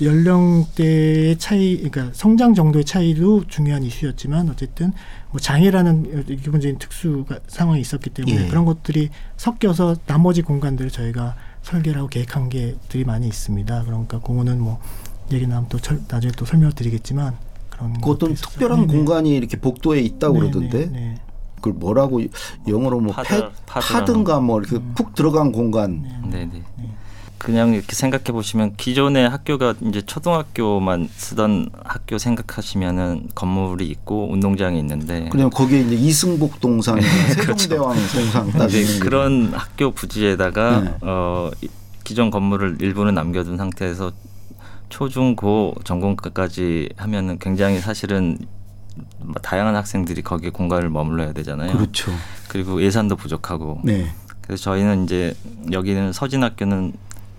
연령대의 0.00 1.36
차이, 1.36 1.76
그러니까 1.76 2.08
성장 2.14 2.54
정도의 2.54 2.86
차이도 2.86 3.48
중요한 3.48 3.82
이슈였지만 3.82 4.48
어쨌든 4.48 4.94
뭐 5.30 5.38
장애라는 5.38 6.24
기본적인 6.24 6.78
특수 6.78 7.26
상황이 7.48 7.82
있었기 7.82 8.08
때문에 8.08 8.44
예. 8.44 8.48
그런 8.48 8.64
것들이 8.64 9.10
섞여서 9.36 9.96
나머지 10.06 10.40
공간들을 10.40 10.90
저희가 10.90 11.36
설계를 11.60 11.98
하고 11.98 12.08
계획한 12.08 12.48
게들이 12.48 13.04
많이 13.04 13.26
있습니다. 13.26 13.84
그러니까 13.84 14.20
공원은 14.20 14.58
뭐 14.58 14.80
얘기 15.32 15.46
나면 15.46 15.68
또 15.68 15.76
나중에 16.08 16.32
또 16.34 16.46
설명을 16.46 16.72
드리겠지만 16.72 17.36
그런 17.68 18.00
그 18.00 18.10
어떤 18.10 18.32
특별한 18.34 18.86
네네. 18.86 18.92
공간이 18.94 19.36
이렇게 19.36 19.58
복도에 19.58 20.00
있다고 20.00 20.38
네네. 20.38 20.50
그러던데 20.50 20.86
네. 20.86 21.20
그걸 21.56 21.72
뭐라고 21.74 22.20
영어로 22.68 23.00
뭐 23.00 23.12
파드, 23.12 23.50
파든가 23.66 24.40
뭐 24.40 24.60
이렇게 24.60 24.76
음. 24.76 24.92
푹 24.94 25.14
들어간 25.14 25.52
공간. 25.52 26.02
네네. 26.30 26.50
네. 26.52 26.62
네. 26.76 26.90
그냥 27.38 27.74
이렇게 27.74 27.94
생각해 27.94 28.24
보시면 28.24 28.74
기존의 28.76 29.28
학교가 29.28 29.74
이제 29.82 30.02
초등학교만 30.02 31.08
쓰던 31.14 31.70
학교 31.84 32.18
생각하시면은 32.18 33.28
건물이 33.34 33.86
있고 33.88 34.32
운동장이 34.32 34.78
있는데 34.80 35.28
그냥 35.30 35.50
거기에 35.50 35.82
이제 35.82 35.94
이승복 35.94 36.60
동상, 36.60 36.96
네, 36.98 37.02
세종대왕 37.02 37.94
그렇죠. 37.94 38.18
동상 38.18 38.50
따지 38.52 38.98
그런 39.00 39.52
학교 39.52 39.90
부지에다가 39.90 40.80
네. 40.80 40.94
어 41.02 41.50
기존 42.04 42.30
건물을 42.30 42.78
일부는 42.80 43.14
남겨둔 43.14 43.58
상태에서 43.58 44.12
초중고 44.88 45.74
전공까지 45.84 46.88
하면은 46.96 47.38
굉장히 47.38 47.80
사실은 47.80 48.38
다양한 49.42 49.76
학생들이 49.76 50.22
거기에 50.22 50.50
공간을 50.50 50.90
머물러야 50.90 51.32
되잖아요. 51.32 51.72
그렇죠. 51.72 52.12
그리고 52.48 52.82
예산도 52.82 53.16
부족하고. 53.16 53.80
네. 53.84 54.12
그래서 54.40 54.62
저희는 54.62 55.04
이제 55.04 55.34
여기는 55.72 56.12
서진학교는 56.12 56.92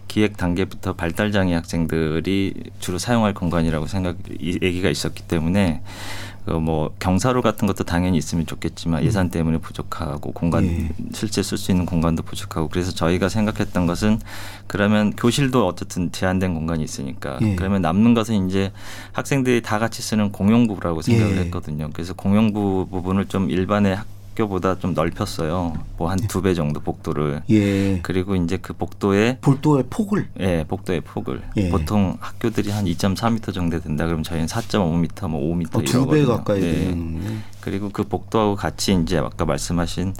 기획 0.07 0.37
단계부터 0.37 0.93
발달 0.93 1.31
장애 1.31 1.53
학생들이 1.53 2.53
주로 2.79 2.97
사용할 2.97 3.33
공간이라고 3.33 3.87
생각 3.87 4.17
얘기가 4.39 4.89
있었기 4.89 5.23
때문에 5.23 5.81
그 5.81 6.26
뭐 6.53 6.93
경사로 6.99 7.41
같은 7.41 7.67
것도 7.67 7.83
당연히 7.83 8.17
있으면 8.17 8.45
좋겠지만 8.45 9.03
예산 9.03 9.27
음. 9.27 9.31
때문에 9.31 9.57
부족하고 9.57 10.31
공간 10.31 10.65
예. 10.65 10.89
실제 11.13 11.43
쓸 11.43 11.57
수 11.57 11.71
있는 11.71 11.85
공간도 11.85 12.23
부족하고 12.23 12.69
그래서 12.69 12.91
저희가 12.91 13.29
생각했던 13.29 13.85
것은 13.85 14.19
그러면 14.67 15.13
교실도 15.15 15.67
어쨌든 15.67 16.11
제한된 16.11 16.53
공간이 16.53 16.83
있으니까 16.83 17.39
예. 17.41 17.55
그러면 17.55 17.81
남는 17.81 18.13
것은 18.13 18.47
이제 18.47 18.71
학생들이 19.11 19.61
다 19.61 19.79
같이 19.79 20.01
쓰는 20.01 20.31
공용부라고 20.31 21.01
생각을 21.01 21.37
예. 21.37 21.41
했거든요. 21.41 21.89
그래서 21.93 22.13
공용부 22.13 22.87
부분을 22.89 23.25
좀 23.25 23.49
일반의 23.49 23.95
학 23.95 24.16
학교보다 24.37 24.77
좀 24.79 24.93
넓혔어요. 24.93 25.73
뭐 25.97 26.09
한 26.09 26.19
두 26.27 26.41
배 26.41 26.53
정도 26.53 26.79
복도를. 26.79 27.41
예. 27.49 27.99
그리고 28.03 28.35
이제 28.35 28.57
그 28.57 28.73
복도에 28.73 29.39
복도의 29.41 29.85
폭을. 29.89 30.29
예, 30.39 30.63
복도의 30.67 31.01
폭을. 31.01 31.41
예. 31.57 31.69
보통 31.69 32.17
학교들이 32.19 32.69
한 32.71 32.85
2.4m 32.85 33.53
정도 33.53 33.79
된다 33.79 34.05
그러면 34.05 34.23
저희는 34.23 34.47
4.5m, 34.47 35.27
뭐 35.29 35.55
5m 35.57 35.75
어, 35.75 35.81
두배 35.81 36.25
가까이 36.25 36.61
예. 36.61 36.71
되는. 36.85 37.41
그리고 37.61 37.89
그 37.89 38.03
복도하고 38.03 38.55
같이 38.55 38.93
이제 39.01 39.17
아까 39.17 39.45
말씀하신 39.45 40.13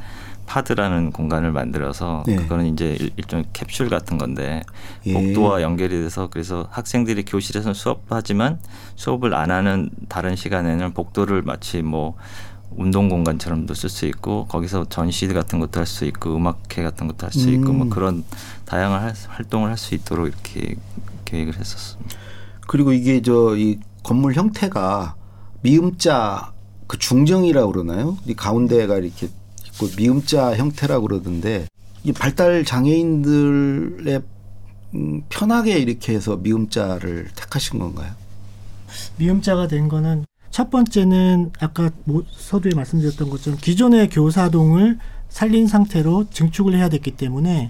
파드라는 0.48 1.12
공간을 1.12 1.52
만들어서 1.52 2.24
네. 2.26 2.38
그거는 2.38 2.68
이제 2.68 2.98
일종 3.18 3.44
캡슐 3.52 3.90
같은 3.90 4.18
건데 4.18 4.62
예. 5.06 5.14
복도와 5.14 5.62
연결이 5.62 5.90
돼서 6.02 6.30
그래서 6.32 6.68
학생들이 6.72 7.26
교실에서 7.26 7.74
수업하지만 7.74 8.58
수업을 8.96 9.34
안 9.36 9.52
하는 9.52 9.90
다른 10.08 10.38
시간에는 10.38 10.94
복도를 10.94 11.42
마치 11.42 11.82
뭐 11.82 12.16
운동 12.72 13.10
공간처럼도 13.10 13.74
쓸 13.74 13.90
수 13.90 14.06
있고 14.06 14.46
거기서 14.48 14.86
전시 14.90 15.28
같은 15.28 15.60
것도 15.60 15.80
할 15.80 15.86
수 15.88 16.06
있고 16.06 16.36
음악회 16.36 16.84
같은 16.84 17.08
것도 17.08 17.26
할 17.26 17.32
수 17.34 17.50
있고 17.50 17.64
뭐 17.66 17.72
음. 17.72 17.78
뭐 17.78 17.90
그런 17.90 18.24
다양한 18.66 19.14
활동을 19.28 19.70
할 19.70 19.78
수 19.78 19.96
있도록 19.96 20.28
이렇게 20.28 20.76
계획을 21.26 21.58
했었습니다. 21.60 22.16
그리고 22.68 22.92
이게 22.94 23.22
저 23.22 23.56
이 23.58 23.80
건물 24.04 24.34
형태가 24.36 25.16
미음자 25.64 26.54
그 26.88 26.98
중정이라고 26.98 27.72
그러나요? 27.72 28.18
이 28.26 28.34
가운데가 28.36 28.98
이렇게 28.98 29.28
있고 29.66 29.88
미음자 29.98 30.56
형태라고 30.56 31.08
그러던데 31.08 31.68
이 32.04 32.14
발달 32.14 32.64
장애인들의 32.64 34.22
음, 34.96 35.22
편하게 35.30 35.80
이렇게 35.80 36.14
해서 36.14 36.38
미음자를 36.38 37.30
택하신 37.36 37.80
건가요? 37.80 38.14
미음자가 39.18 39.68
된 39.68 39.90
거는 39.90 40.26
첫 40.58 40.72
번째는 40.72 41.52
아까 41.60 41.92
서두에 42.36 42.72
말씀드렸던 42.74 43.30
것처럼 43.30 43.60
기존의 43.60 44.10
교사동을 44.10 44.98
살린 45.30 45.68
상태로 45.68 46.32
증축을 46.32 46.74
해야 46.74 46.90
됐기 46.90 47.12
때문에 47.12 47.70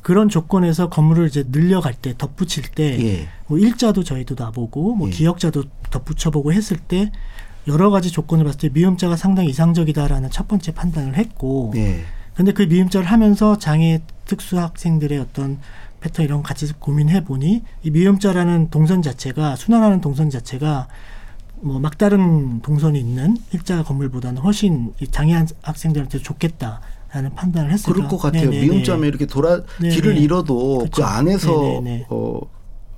그런 0.00 0.30
조건에서 0.30 0.88
건물을 0.88 1.26
이제 1.26 1.44
늘려갈 1.52 1.92
때 1.92 2.14
덧붙일 2.16 2.70
때 2.70 2.98
예. 3.04 3.28
뭐 3.48 3.58
일자도 3.58 4.02
저희도 4.02 4.34
놔보고 4.34 4.94
뭐 4.94 5.08
예. 5.08 5.12
기역자도 5.12 5.64
덧붙여보고 5.90 6.54
했을 6.54 6.78
때 6.78 7.12
여러 7.68 7.90
가지 7.90 8.10
조건을 8.10 8.46
봤을 8.46 8.60
때 8.60 8.70
미음자가 8.70 9.14
상당히 9.16 9.50
이상적이다라는 9.50 10.30
첫 10.30 10.48
번째 10.48 10.72
판단을 10.72 11.16
했고 11.16 11.72
네. 11.74 12.02
근데 12.32 12.52
그 12.52 12.62
미음자를 12.62 13.06
하면서 13.06 13.58
장애 13.58 14.00
특수 14.24 14.58
학생들의 14.58 15.18
어떤 15.18 15.58
패턴 16.00 16.24
이런 16.24 16.42
같이 16.42 16.72
고민해 16.72 17.24
보니 17.24 17.62
이 17.82 17.90
미음자라는 17.90 18.70
동선 18.70 19.02
자체가 19.02 19.56
순환하는 19.56 20.00
동선 20.00 20.30
자체가 20.30 20.88
뭐 21.60 21.78
막다른 21.78 22.60
동선이 22.60 22.98
있는 22.98 23.36
일자 23.52 23.82
건물보다는 23.82 24.42
훨씬 24.42 24.92
장애한 25.10 25.48
학생들한테 25.62 26.18
좋겠다. 26.18 26.80
라는 27.12 27.34
판단을 27.34 27.70
했어요. 27.72 27.94
그럴 27.94 28.08
것 28.08 28.18
같아요. 28.18 28.50
네네네. 28.50 28.66
미음자면 28.66 29.06
이렇게 29.06 29.26
돌아 29.26 29.62
네네. 29.80 29.94
길을 29.94 30.18
잃어도 30.18 30.80
그쵸. 30.80 30.90
그 30.90 31.04
안에서 31.04 31.62
네네네. 31.62 32.06
어, 32.10 32.40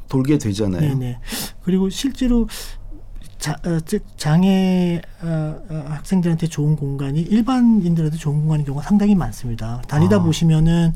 돌게 0.08 0.38
되잖아요. 0.38 0.80
네네. 0.80 1.20
그리고 1.62 1.88
실제로 1.88 2.48
자, 3.38 3.56
어, 3.64 3.78
즉 3.84 4.04
장애 4.16 5.00
어, 5.22 5.60
어, 5.68 5.84
학생들한테 5.90 6.48
좋은 6.48 6.74
공간이 6.74 7.20
일반인들한테 7.20 8.16
좋은 8.16 8.40
공간인 8.40 8.64
경우가 8.64 8.82
상당히 8.82 9.14
많습니다. 9.14 9.82
다니다 9.86 10.16
아. 10.16 10.22
보시면은 10.22 10.94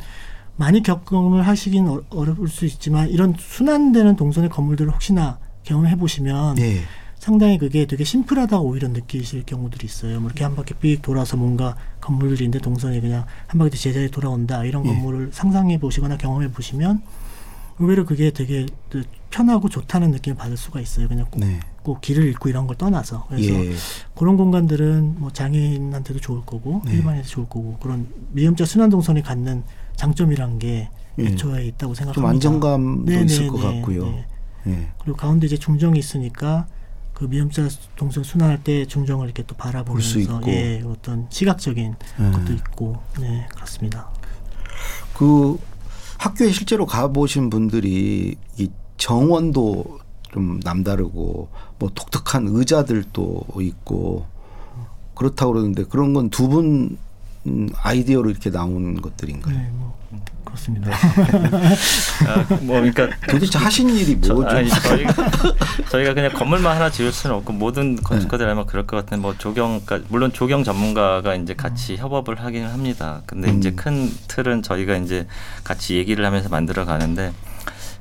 많이 0.57 0.83
겪음을 0.83 1.47
하시긴 1.47 1.89
어, 1.89 2.01
어려울 2.11 2.49
수 2.49 2.65
있지만 2.65 3.09
이런 3.09 3.35
순환되는 3.39 4.17
동선의 4.17 4.51
건물들을 4.51 4.91
혹시나 4.93 5.39
경험해 5.63 5.97
보시면 5.97 6.57
네. 6.57 6.81
상당히 7.23 7.57
그게 7.57 7.87
되게 7.87 8.03
심플하다고 8.03 8.67
오히려 8.67 8.89
느끼실 8.89 9.45
경우들이 9.45 9.87
있어요. 9.87 10.19
뭐 10.19 10.29
이렇게 10.29 10.43
한 10.43 10.57
바퀴 10.57 10.75
삑 10.75 11.03
돌아서 11.03 11.37
뭔가 11.37 11.77
건물들이 12.01 12.47
있는데 12.47 12.59
동선이 12.59 13.01
그냥 13.01 13.27
한 13.47 13.61
바퀴 13.61 13.79
제자리에 13.79 14.09
돌아온다 14.09 14.65
이런 14.65 14.83
네. 14.83 14.89
건물을 14.89 15.31
상상해 15.33 15.79
보시거나 15.79 16.17
경험해 16.17 16.51
보시면 16.51 17.01
의외로 17.79 18.05
그게 18.07 18.33
되게 18.33 18.67
편하고 19.31 19.69
좋다는 19.69 20.11
느낌을 20.11 20.37
받을 20.37 20.57
수가 20.57 20.81
있어요. 20.81 21.07
그냥 21.07 21.27
꼭, 21.31 21.39
네. 21.39 21.61
꼭 21.85 22.01
길을 22.01 22.25
잃고 22.25 22.49
이런 22.49 22.67
걸 22.67 22.77
떠나서. 22.77 23.27
그래서 23.29 23.55
예. 23.55 23.73
그런 24.17 24.37
공간들은 24.37 25.21
뭐 25.21 25.31
장애인한테도 25.31 26.19
좋을 26.19 26.41
거고 26.45 26.83
네. 26.87 26.95
일반인한테 26.95 27.29
좋을 27.29 27.49
거고 27.49 27.77
그런 27.79 28.09
미음자 28.33 28.65
순환 28.65 28.91
동선이 28.91 29.23
갖는 29.23 29.63
장점이란 29.95 30.59
게 30.59 30.91
예. 31.21 31.25
애초에 31.25 31.67
있다고 31.67 31.95
생각합니다. 31.95 32.15
좀 32.15 32.25
안정감도 32.27 33.05
네네, 33.05 33.25
있을 33.27 33.47
것 33.47 33.59
네, 33.59 33.77
같고요. 33.77 34.07
네. 34.07 34.27
예. 34.67 34.89
그리고 34.99 35.17
가운데 35.17 35.47
이제 35.47 35.57
중정이 35.57 36.01
있으니까 36.01 36.67
그 37.15 37.25
미음자 37.25 37.69
동선 37.97 38.25
순환할 38.25 38.65
때 38.65 38.87
중정을 38.87 39.27
이렇게 39.27 39.43
또 39.45 39.55
바라보면서 39.55 40.41
예, 40.49 40.83
어떤 40.87 41.27
시각적인 41.31 41.95
예. 42.21 42.31
것도 42.33 42.53
있고 42.55 42.97
네 43.21 43.47
그렇습니다. 43.55 44.09
그 45.15 45.59
학교에 46.19 46.51
실제로 46.51 46.87
가보신 46.87 47.51
분들이 47.51 48.37
이 48.59 48.71
정원도 48.97 50.01
좀 50.33 50.61
남다르고 50.65 51.49
뭐 51.79 51.91
독특한 51.95 52.47
의자들도 52.49 53.47
있고 53.61 54.27
그렇다고 55.15 55.53
그러는데 55.53 55.85
그런 55.85 56.15
건 56.15 56.31
두 56.31 56.49
분 56.49 56.97
아이디어로 57.75 58.31
이렇게 58.31 58.51
나온 58.51 59.01
것들인가요? 59.01 59.57
네, 59.57 59.69
뭐 59.75 59.92
그렇습니다. 60.53 60.91
아, 62.29 62.47
뭐 62.61 62.81
그러니까 62.81 63.09
도대체 63.27 63.59
하신 63.59 63.89
일이 63.91 64.15
뭐죠? 64.15 64.47
아니, 64.47 64.69
저희가, 64.69 65.15
저희가 65.91 66.15
그냥 66.15 66.33
건물만 66.33 66.77
하나 66.77 66.91
지을 66.91 67.11
수는 67.11 67.37
없고 67.37 67.55
모든 67.55 67.97
건축가들 67.97 68.49
아마 68.49 68.65
그럴 68.65 68.87
것 68.87 68.97
같은 68.97 69.21
뭐 69.21 69.37
조경가 69.37 70.01
물론 70.09 70.33
조경 70.33 70.63
전문가가 70.63 71.35
이제 71.35 71.55
같이 71.55 71.95
음. 71.95 71.99
협업을 71.99 72.41
하긴 72.41 72.67
합니다. 72.67 73.23
근데 73.27 73.51
음. 73.51 73.59
이제 73.59 73.73
큰 73.73 74.11
틀은 74.29 74.63
저희가 74.63 74.97
이제 74.97 75.27
같이 75.65 75.97
얘기를 75.97 76.25
하면서 76.25 76.49
만들어 76.49 76.85
가는데 76.85 77.33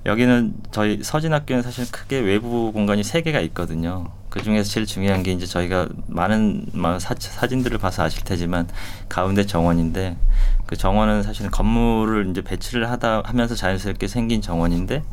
여기는 0.05 0.55
저희 0.71 1.03
서진학교는 1.03 1.61
사실 1.61 1.89
크게 1.91 2.19
외부 2.19 2.71
공간이 2.71 3.03
세 3.03 3.21
개가 3.21 3.39
있거든요. 3.41 4.07
그 4.29 4.41
중에서 4.41 4.71
제일 4.71 4.85
중요한 4.85 5.23
게 5.23 5.31
이제 5.31 5.45
저희가 5.45 5.89
많은 6.07 6.65
사, 6.99 7.13
사진들을 7.19 7.77
봐서 7.77 8.03
아실 8.03 8.23
테지만 8.23 8.67
가운데 9.09 9.45
정원인데 9.45 10.15
그 10.65 10.77
정원은 10.77 11.21
사실 11.21 11.51
건물을 11.51 12.29
이제 12.31 12.41
배치를 12.41 12.89
하다 12.89 13.23
하면서 13.25 13.55
자연스럽게 13.55 14.07
생긴 14.07 14.41
정원인데 14.41 15.03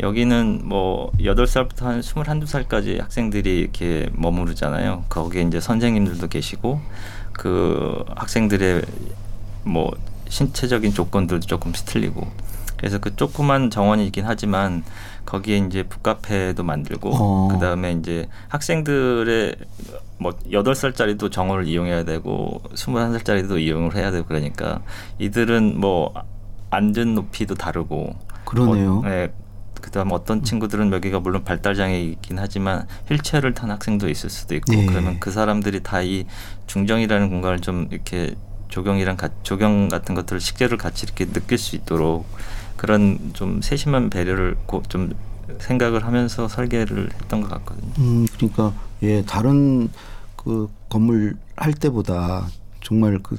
여기는 0.00 0.60
뭐 0.64 1.10
여덟 1.24 1.46
살부터 1.46 1.86
한 1.86 2.02
스물한두 2.02 2.46
살까지 2.46 2.98
학생들이 2.98 3.58
이렇게 3.58 4.08
머무르잖아요. 4.12 5.06
거기에 5.08 5.42
이제 5.42 5.60
선생님들도 5.60 6.28
계시고 6.28 6.80
그 7.32 8.04
학생들의 8.14 8.82
뭐 9.64 9.90
신체적인 10.28 10.92
조건들도 10.92 11.46
조금 11.46 11.72
틀리고 11.72 12.28
그래서 12.78 12.98
그 12.98 13.14
조그만 13.16 13.70
정원이긴 13.70 14.24
하지만 14.26 14.84
거기에 15.26 15.58
이제 15.58 15.82
북카페도 15.82 16.62
만들고 16.62 17.10
어. 17.12 17.48
그다음에 17.52 17.92
이제 17.92 18.28
학생들의 18.48 19.56
뭐 20.18 20.32
여덟 20.52 20.74
살짜리도 20.74 21.30
정원을 21.30 21.66
이용해야 21.66 22.04
되고 22.04 22.62
스물한 22.74 23.12
살짜리도 23.12 23.58
이용을 23.58 23.94
해야 23.94 24.10
되고 24.10 24.26
그러니까 24.26 24.80
이들은 25.18 25.78
뭐 25.78 26.14
앉은 26.70 27.14
높이도 27.14 27.54
다르고 27.54 28.14
그러네요. 28.44 28.94
뭐, 28.94 29.08
네. 29.08 29.32
그다음 29.80 30.10
어떤 30.12 30.42
친구들은 30.42 30.92
여기가 30.92 31.20
물론 31.20 31.44
발달 31.44 31.74
장애이긴 31.74 32.38
하지만 32.38 32.86
휠체어를 33.08 33.54
탄 33.54 33.70
학생도 33.70 34.08
있을 34.08 34.28
수도 34.28 34.54
있고 34.56 34.72
네. 34.72 34.86
그러면 34.86 35.18
그 35.20 35.30
사람들이 35.30 35.82
다 35.82 36.02
이 36.02 36.26
중정이라는 36.66 37.30
공간을 37.30 37.60
좀 37.60 37.88
이렇게 37.90 38.34
조경이랑 38.68 39.16
가, 39.16 39.30
조경 39.42 39.88
같은 39.88 40.14
것들을 40.14 40.40
식재를 40.40 40.78
같이 40.78 41.06
이렇게 41.06 41.26
느낄 41.26 41.58
수 41.58 41.74
있도록 41.76 42.26
그런 42.78 43.18
좀 43.34 43.60
세심한 43.60 44.08
배려를 44.08 44.56
좀 44.88 45.12
생각을 45.58 46.06
하면서 46.06 46.48
설계를 46.48 47.10
했던 47.12 47.42
것 47.42 47.50
같거든요. 47.50 47.92
음, 47.98 48.26
그러니까 48.36 48.72
예 49.02 49.22
다른 49.22 49.90
그 50.36 50.70
건물 50.88 51.36
할 51.56 51.74
때보다 51.74 52.46
정말 52.82 53.18
그, 53.22 53.36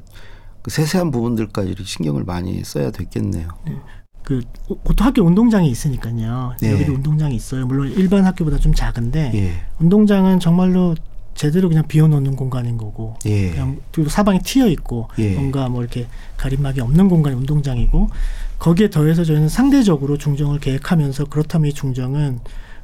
그 0.61 0.69
세세한 0.69 1.09
부분들까지 1.11 1.75
신경을 1.83 2.25
많이 2.25 2.63
써야 2.63 2.91
됐겠네요. 2.91 3.47
네. 3.65 3.77
그 4.23 4.41
보통 4.83 5.07
학교 5.07 5.23
운동장이 5.23 5.71
있으니까요. 5.71 6.55
네. 6.61 6.73
여기도 6.73 6.93
운동장이 6.93 7.35
있어요. 7.35 7.65
물론 7.65 7.91
일반 7.91 8.25
학교보다 8.25 8.59
좀 8.59 8.73
작은데 8.73 9.31
예. 9.33 9.53
운동장은 9.79 10.39
정말로 10.39 10.95
제대로 11.33 11.69
그냥 11.69 11.87
비워놓는 11.87 12.35
공간인 12.35 12.77
거고 12.77 13.15
예. 13.25 13.51
그냥 13.51 13.79
그리고 13.91 14.09
사방에 14.09 14.39
튀어 14.43 14.67
있고 14.67 15.07
예. 15.17 15.33
뭔가 15.35 15.69
뭐 15.69 15.81
이렇게 15.81 16.07
가림막이 16.37 16.81
없는 16.81 17.07
공간이 17.07 17.35
운동장이고 17.37 18.09
거기에 18.59 18.89
더해서 18.89 19.23
저희는 19.23 19.49
상대적으로 19.49 20.17
중정을 20.17 20.59
계획하면서 20.59 21.25
그렇다면 21.25 21.69
이 21.69 21.73
중정은 21.73 22.39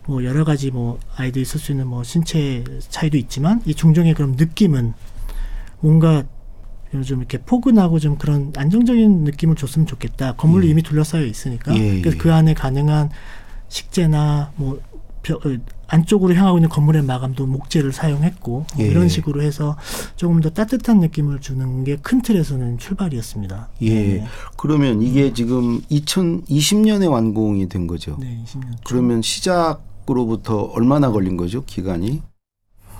뭐 0.08 0.24
여러 0.24 0.44
가지 0.44 0.72
뭐 0.72 1.00
아이들이 1.16 1.46
쓸수 1.46 1.72
있는 1.72 1.88
뭐 1.88 2.04
신체 2.04 2.64
차이도 2.90 3.18
있지만 3.18 3.62
이 3.66 3.76
중정의 3.76 4.14
그런 4.14 4.32
느낌은 4.32 4.94
뭔가 5.80 6.24
좀 7.06 7.20
이렇게 7.20 7.40
포근하고 7.40 8.00
좀 8.00 8.18
그런 8.18 8.54
안정적인 8.56 9.26
느낌을 9.26 9.56
줬으면 9.56 9.86
좋겠다. 9.86 10.36
건물이 10.36 10.68
예. 10.68 10.72
이미 10.72 10.82
둘러싸여 10.82 11.26
있으니까. 11.26 11.76
예, 11.76 12.00
그래서 12.00 12.18
그 12.18 12.34
안에 12.34 12.54
가능한 12.54 13.10
식재나 13.68 14.54
뭐 14.56 14.80
안쪽으로 15.88 16.34
향하고 16.36 16.58
있는 16.58 16.70
건물의 16.70 17.04
마감도 17.04 17.46
목재를 17.46 17.92
사용했고 17.92 18.66
뭐 18.76 18.86
예. 18.86 18.90
이런 18.90 19.08
식으로 19.10 19.42
해서 19.42 19.78
조금 20.16 20.42
더 20.42 20.50
따뜻한 20.50 21.00
느낌을 21.00 21.42
주는 21.42 21.84
게 21.84 21.96
큰 22.02 22.22
틀에서는 22.22 22.78
출발이었습니다. 22.78 23.70
예. 23.82 23.90
네. 23.90 24.28
그러면 24.58 25.02
이게 25.02 25.34
지금 25.34 25.82
2020년에 25.92 27.10
완공이 27.10 27.70
된 27.70 27.88
거죠. 27.88 28.18
네, 28.20 28.40
20년. 28.46 28.76
그러면 28.86 29.22
시작으로부터 29.22 30.62
얼마나 30.74 31.12
걸린 31.12 31.38
거죠? 31.38 31.64
기간이? 31.66 32.22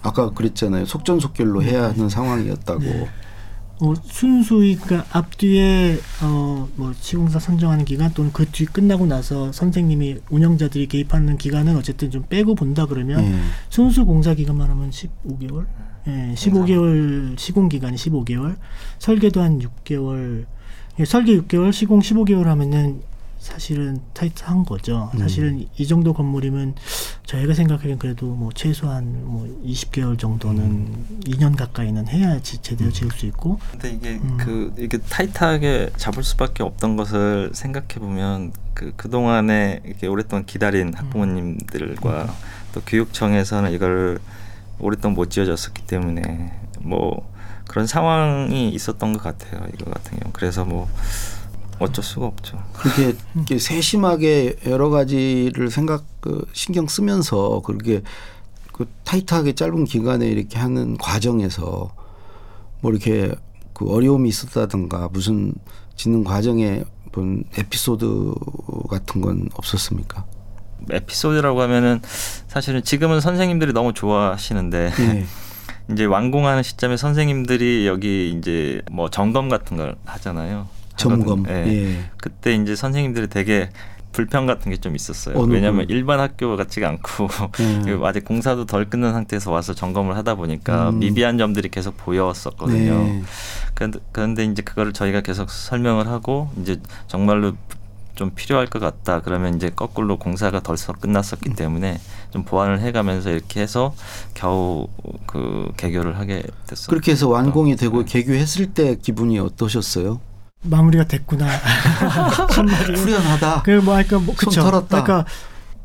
아까 0.02 0.30
그랬잖아요. 0.32 0.86
속전속결로 0.86 1.64
해야 1.64 1.86
하는 1.90 2.10
상황이었다고. 2.10 2.80
네. 2.80 3.08
어, 3.82 3.94
순수히 4.06 4.76
그러니까 4.78 5.06
앞뒤에 5.18 6.00
어 6.24 6.56
뭐 6.78 6.94
시공사 7.00 7.40
선정하는 7.40 7.86
기간 7.86 8.14
또는 8.14 8.32
그 8.32 8.46
뒤 8.46 8.66
끝나고 8.66 9.06
나서 9.06 9.52
선생님이 9.52 10.18
운영자들이 10.30 10.88
개입하는 10.88 11.38
기간은 11.38 11.76
어쨌든 11.78 12.12
좀 12.12 12.24
빼고 12.30 12.56
본다 12.56 12.86
그러면 12.86 13.20
음. 13.20 13.50
순수 13.70 14.06
공사 14.06 14.34
기간만 14.34 14.70
하면 14.70 14.90
15개월, 14.92 15.66
예, 16.08 16.34
15개월 16.36 17.38
시공 17.38 17.70
기간이 17.70 17.96
15개월, 17.98 18.56
설계도 19.00 19.42
한 19.42 19.60
6개월, 19.60 20.46
예, 21.00 21.06
설계 21.06 21.38
6개월, 21.38 21.72
시공 21.74 22.00
15개월 22.00 22.44
하면은 22.46 23.02
사실은 23.46 24.02
타이트한 24.14 24.66
거죠. 24.66 25.12
음. 25.14 25.20
사실은 25.20 25.68
이 25.78 25.88
정도 25.88 26.14
건물이면 26.14 26.76
저희가 27.26 27.54
생각하기엔 27.54 28.00
그래도 28.00 28.26
뭐 28.28 28.52
최소한 28.54 29.24
뭐 29.24 29.48
20개월 29.64 30.18
정도는 30.18 30.64
음. 30.64 31.20
2년 31.26 31.56
가까이는 31.56 32.08
해야지 32.08 32.58
제대로 32.62 32.90
음. 32.90 32.94
지을 32.94 33.12
수 33.12 33.26
있고. 33.28 33.60
근데 33.72 33.92
이게 33.92 34.10
음. 34.16 34.38
그 34.38 34.74
이게 34.78 34.98
타이트하게 34.98 35.92
잡을 35.96 36.24
수밖에 36.24 36.64
없던 36.64 36.98
것을 36.98 37.52
생각해 37.54 37.96
보면 38.00 38.52
그 38.74 38.96
그 39.06 39.10
동안에 39.10 39.82
이렇게 39.86 40.08
오랫동안 40.08 40.46
기다린 40.46 40.88
음. 40.88 40.94
학부모님들과 40.96 42.24
음. 42.24 42.30
또 42.74 42.82
교육청에서는 42.82 43.72
이걸 43.72 44.20
오랫동안 44.80 45.16
못 45.16 45.30
지어졌었기 45.30 45.84
때문에 45.84 46.52
뭐 46.80 47.32
그런 47.68 47.88
상황이 47.88 48.70
있었던 48.70 49.14
것 49.14 49.22
같아요. 49.22 49.68
이거 49.74 49.92
같은 49.92 50.20
경우. 50.20 50.34
그래서 50.34 50.66
뭐 50.66 50.90
어쩔 51.80 52.04
수가 52.04 52.26
없죠. 52.28 52.62
그렇게 52.74 53.60
세심하게 53.60 54.58
여러 54.68 54.90
가지를 54.90 55.70
생각 55.70 56.06
그 56.22 56.48
신경 56.54 56.88
쓰면서 56.88 57.62
그렇게 57.66 58.02
그 58.72 58.88
타이트하게 59.04 59.54
짧은 59.54 59.86
기간에 59.86 60.28
이렇게 60.28 60.58
하는 60.58 60.98
과정에서 60.98 61.94
뭐 62.82 62.92
이렇게 62.92 63.34
그 63.74 63.90
어려움이 63.90 64.30
있었다든가 64.30 65.10
무슨 65.12 65.54
짓는 65.96 66.24
과정에 66.24 66.84
본 67.12 67.44
에피소드 67.58 68.34
같은 68.90 69.22
건 69.22 69.50
없었습니까? 69.54 70.26
에피소드라고 70.92 71.62
하면은 71.62 72.02
사실은 72.48 72.84
지금은 72.84 73.22
선생님들이 73.22 73.74
너무 73.74 73.94
좋아하시는데 73.94 74.92
네. 74.92 75.26
이제 75.92 76.06
완공하는 76.06 76.64
시점에 76.64 76.98
선생님들이 76.98 77.88
여기 77.88 78.36
이제 78.38 78.82
뭐 78.92 79.10
점검 79.10 79.50
같은 79.50 79.78
걸 79.78 79.96
하잖아요. 80.06 80.68
점검. 80.98 81.46
예. 81.50 81.54
예. 81.68 82.10
그때 82.18 82.54
이제 82.56 82.76
선생님들이 82.76 83.28
되게 83.28 83.70
불평 84.12 84.46
같은 84.46 84.72
게 84.72 84.78
좀 84.78 84.96
있었어요. 84.96 85.38
왜냐하면 85.40 85.88
일반 85.90 86.22
학교 86.22 86.56
같지가 86.56 86.88
않고 86.88 87.28
음. 87.60 88.02
아직 88.06 88.24
공사도 88.24 88.66
덜 88.66 88.90
끝난 88.90 89.12
상태에서 89.12 89.52
와서 89.52 89.74
점검을 89.74 90.16
하다 90.16 90.36
보니까 90.36 90.90
음. 90.92 91.00
미비한 91.00 91.38
점들이 91.38 91.68
계속 91.68 91.98
보였었거든요. 91.98 92.98
네. 93.04 93.24
그런데, 93.74 94.00
그런데 94.14 94.46
이제 94.46 94.62
그거를 94.62 94.94
저희가 94.94 95.20
계속 95.20 95.50
설명을 95.50 96.08
하고 96.08 96.50
이제 96.62 96.80
정말로 97.08 97.54
좀 98.16 98.32
필요할 98.34 98.68
것 98.68 98.80
같다. 98.80 99.20
그러면 99.20 99.56
이제 99.58 99.70
거꾸로 99.76 100.18
공사가 100.18 100.62
덜 100.62 100.78
끝났었기 100.78 101.50
음. 101.50 101.56
때문에 101.56 102.00
좀 102.32 102.46
보완을 102.46 102.80
해가면서 102.80 103.32
이렇게 103.32 103.60
해서 103.60 103.94
겨우 104.34 104.88
그 105.26 105.72
개교를 105.76 106.18
하게 106.18 106.44
됐어요. 106.68 106.88
그렇게 106.88 107.12
해서 107.12 107.28
완공이 107.28 107.76
되고 107.76 108.06
네. 108.06 108.06
개교했을 108.06 108.68
때 108.74 108.96
기분이 108.96 109.38
어떠셨어요? 109.40 110.22
마무리가 110.66 111.06
됐구나. 111.06 111.48
후련하다. 112.96 113.64
그뭐 113.64 113.86
그러니까 113.86 114.20
뭐 114.20 114.36
그쵸. 114.36 114.64
그러니까 114.64 115.26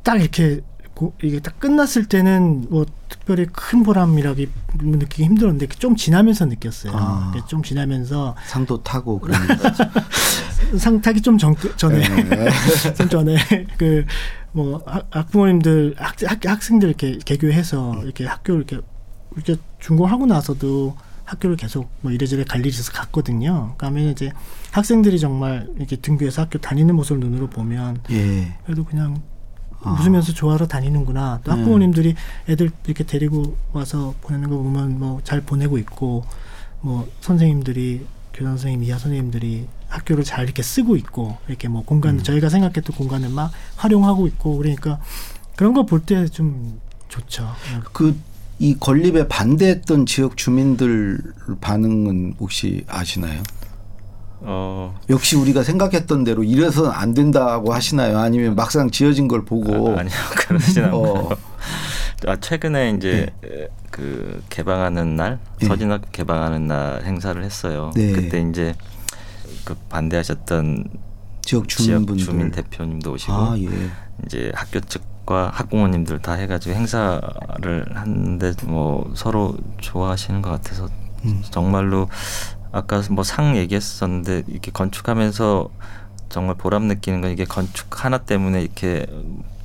딱 0.02 0.20
이렇게 0.20 0.60
고, 0.94 1.14
이게 1.22 1.40
딱 1.40 1.58
끝났을 1.58 2.06
때는 2.06 2.66
뭐 2.70 2.84
특별히 3.08 3.46
큰 3.46 3.82
보람이라기 3.82 4.48
느끼기 4.82 5.24
힘들었는데 5.24 5.66
좀 5.78 5.96
지나면서 5.96 6.46
느꼈어요. 6.46 6.92
아. 6.94 7.32
좀 7.48 7.62
지나면서 7.62 8.36
상도 8.46 8.82
타고 8.82 9.18
그런 9.18 9.40
상 10.78 11.00
타기 11.00 11.22
좀 11.22 11.38
전, 11.38 11.54
전에 11.76 12.06
네. 12.06 12.48
좀 12.96 13.08
전에 13.08 13.36
그 13.78 14.04
뭐 14.52 14.82
학부모님들 15.10 15.94
학, 15.98 16.16
학, 16.26 16.44
학생들 16.44 16.88
이렇게 16.88 17.18
개교해서 17.24 18.00
이렇게 18.02 18.26
학교 18.26 18.54
이렇게 18.54 18.78
이렇게 19.34 19.56
준공하고 19.78 20.26
나서도 20.26 20.96
학교를 21.24 21.56
계속 21.56 21.88
뭐 22.00 22.10
이래저래 22.10 22.42
갈 22.44 22.60
일이 22.60 22.70
있어서 22.70 22.90
갔거든요. 22.92 23.74
그러면 23.78 24.10
이제 24.10 24.32
학생들이 24.72 25.18
정말 25.18 25.68
이렇게 25.76 25.96
등교해서 25.96 26.42
학교 26.42 26.58
다니는 26.58 26.94
모습을 26.94 27.20
눈으로 27.20 27.48
보면 27.48 27.98
예. 28.10 28.54
그래도 28.64 28.84
그냥 28.84 29.20
아. 29.82 29.92
웃으면서 30.00 30.32
좋아하러 30.32 30.66
다니는구나. 30.68 31.40
또 31.44 31.52
네. 31.52 31.58
학부모님들이 31.58 32.14
애들 32.48 32.70
이렇게 32.84 33.04
데리고 33.04 33.56
와서 33.72 34.14
보내는 34.20 34.48
거 34.50 34.56
보면 34.58 34.98
뭐 34.98 35.20
잘 35.24 35.40
보내고 35.40 35.78
있고 35.78 36.24
뭐 36.82 37.08
선생님들이 37.20 38.04
교장 38.32 38.52
선생님, 38.52 38.84
이하 38.84 38.98
선생님들이 38.98 39.66
학교를 39.88 40.22
잘 40.24 40.44
이렇게 40.44 40.62
쓰고 40.62 40.96
있고 40.96 41.36
이렇게 41.48 41.68
뭐 41.68 41.82
공간 41.84 42.18
음. 42.18 42.22
저희가 42.22 42.48
생각했던 42.48 42.94
공간을 42.96 43.28
막 43.30 43.50
활용하고 43.76 44.26
있고 44.28 44.56
그러니까 44.56 45.00
그런 45.56 45.72
거 45.74 45.82
볼 45.84 46.04
때 46.04 46.26
좀 46.28 46.80
좋죠. 47.08 47.48
그 47.92 48.16
이 48.62 48.76
건립에 48.78 49.26
반대했던 49.26 50.04
지역 50.04 50.36
주민들 50.36 51.18
반응은 51.62 52.34
혹시 52.38 52.84
아시나요? 52.88 53.42
어. 54.42 54.98
역시 55.10 55.36
우리가 55.36 55.62
생각했던 55.62 56.24
대로 56.24 56.42
이래서는 56.42 56.90
안 56.90 57.14
된다고 57.14 57.72
하시나요? 57.72 58.18
아니면 58.18 58.54
막상 58.54 58.90
지어진 58.90 59.28
걸 59.28 59.44
보고 59.44 59.98
아, 59.98 60.02
니요 60.02 60.12
그러진 60.36 60.84
않고 60.84 61.06
어. 61.06 61.36
아, 62.26 62.36
최근에 62.36 62.90
이제 62.96 63.30
네. 63.40 63.68
그 63.90 64.42
개방하는 64.48 65.16
날 65.16 65.38
네. 65.58 65.66
서진학 65.66 66.12
개방하는 66.12 66.66
날 66.66 67.04
행사를 67.04 67.42
했어요. 67.42 67.90
네. 67.94 68.12
그때 68.12 68.40
이제 68.40 68.74
그 69.64 69.74
반대하셨던 69.88 70.84
지역 71.42 71.68
주민분들 71.68 72.16
지역 72.16 72.32
주민 72.32 72.50
대표님도 72.50 73.12
오시고 73.12 73.32
아, 73.32 73.58
예. 73.58 73.68
이제 74.26 74.52
학교 74.54 74.80
측과 74.80 75.50
학부모님들 75.54 76.20
다 76.20 76.34
해가지고 76.34 76.74
행사를 76.74 77.86
하는데 77.94 78.52
뭐 78.64 79.10
서로 79.14 79.56
좋아하시는 79.80 80.42
것 80.42 80.50
같아서 80.50 80.88
음. 81.24 81.42
정말로 81.50 82.08
아까 82.72 83.02
뭐 83.10 83.24
상 83.24 83.56
얘기했었는데 83.56 84.44
이렇게 84.48 84.70
건축하면서 84.70 85.68
정말 86.28 86.54
보람 86.56 86.84
느끼는 86.84 87.20
건 87.20 87.30
이게 87.32 87.44
건축 87.44 88.04
하나 88.04 88.18
때문에 88.18 88.62
이렇게 88.62 89.06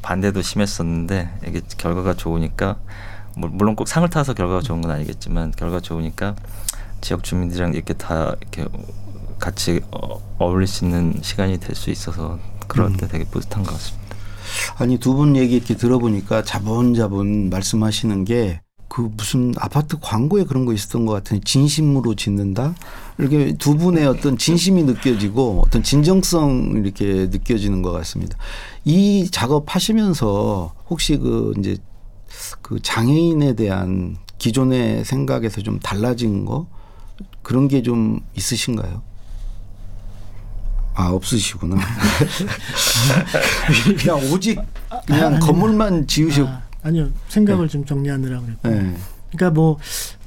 반대도 0.02 0.42
심했었는데 0.42 1.30
이게 1.48 1.62
결과가 1.78 2.16
좋으니까 2.16 2.78
뭐 3.38 3.50
물론 3.52 3.76
꼭 3.76 3.88
상을 3.88 4.08
타서 4.10 4.34
결과가 4.34 4.62
좋은 4.62 4.82
건 4.82 4.92
아니겠지만 4.92 5.52
결과 5.52 5.80
좋으니까 5.80 6.36
지역 7.02 7.24
주민들이랑 7.24 7.74
이렇게 7.74 7.94
다 7.94 8.36
이렇게 8.42 8.66
같이 9.40 9.82
어, 9.92 10.20
어울릴 10.40 10.68
수 10.68 10.86
있는 10.86 11.20
시간이 11.22 11.60
될 11.60 11.76
수 11.76 11.90
있어서 11.92 12.40
그럴 12.68 12.88
음. 12.88 12.98
때 12.98 13.08
되게 13.08 13.26
뿌듯한 13.26 13.64
것 13.64 13.72
같습니다. 13.74 14.06
아니 14.78 14.98
두 14.98 15.14
분 15.16 15.36
얘기 15.36 15.56
이렇게 15.58 15.76
들어보니까 15.76 16.44
자본자본 16.44 17.50
말씀하시는 17.50 18.26
게 18.26 18.62
그 18.88 19.10
무슨 19.18 19.54
아파트 19.58 19.98
광고에 20.00 20.44
그런 20.44 20.66
거 20.66 20.74
있었던 20.74 21.06
것 21.06 21.14
같은 21.14 21.42
진심으로 21.44 22.16
짓는다 22.16 22.76
이렇게 23.18 23.54
두 23.58 23.76
분의 23.78 24.06
어떤 24.06 24.38
진심이 24.38 24.84
느껴지고 24.84 25.64
어떤 25.66 25.84
진정성 25.84 26.74
이렇게 26.76 27.28
느껴지는 27.30 27.82
것 27.82 27.92
같습니다. 27.92 28.38
이 28.86 29.28
작업하시면서 29.32 30.74
혹시 30.90 31.18
그 31.18 31.54
이제 31.58 31.78
그 32.62 32.80
장애인에 32.82 33.56
대한 33.56 34.18
기존의 34.38 35.04
생각에서 35.06 35.62
좀 35.62 35.80
달라진 35.80 36.46
거 36.46 36.68
그런 37.42 37.68
게 37.68 37.82
좀 37.82 38.20
있으신가요? 38.36 39.02
아 40.98 41.10
없으시구나. 41.10 41.76
그냥 44.00 44.32
오직 44.32 44.58
그냥 45.06 45.36
아, 45.36 45.40
건물만 45.40 46.08
지으셨. 46.08 46.48
아, 46.86 46.92
니요 46.92 47.10
생각을 47.30 47.68
네. 47.68 47.72
좀 47.72 47.84
정리하느라 47.86 48.40
그랬고. 48.42 48.70
네. 48.70 48.96
그러니까 49.32 49.50
뭐 49.60 49.78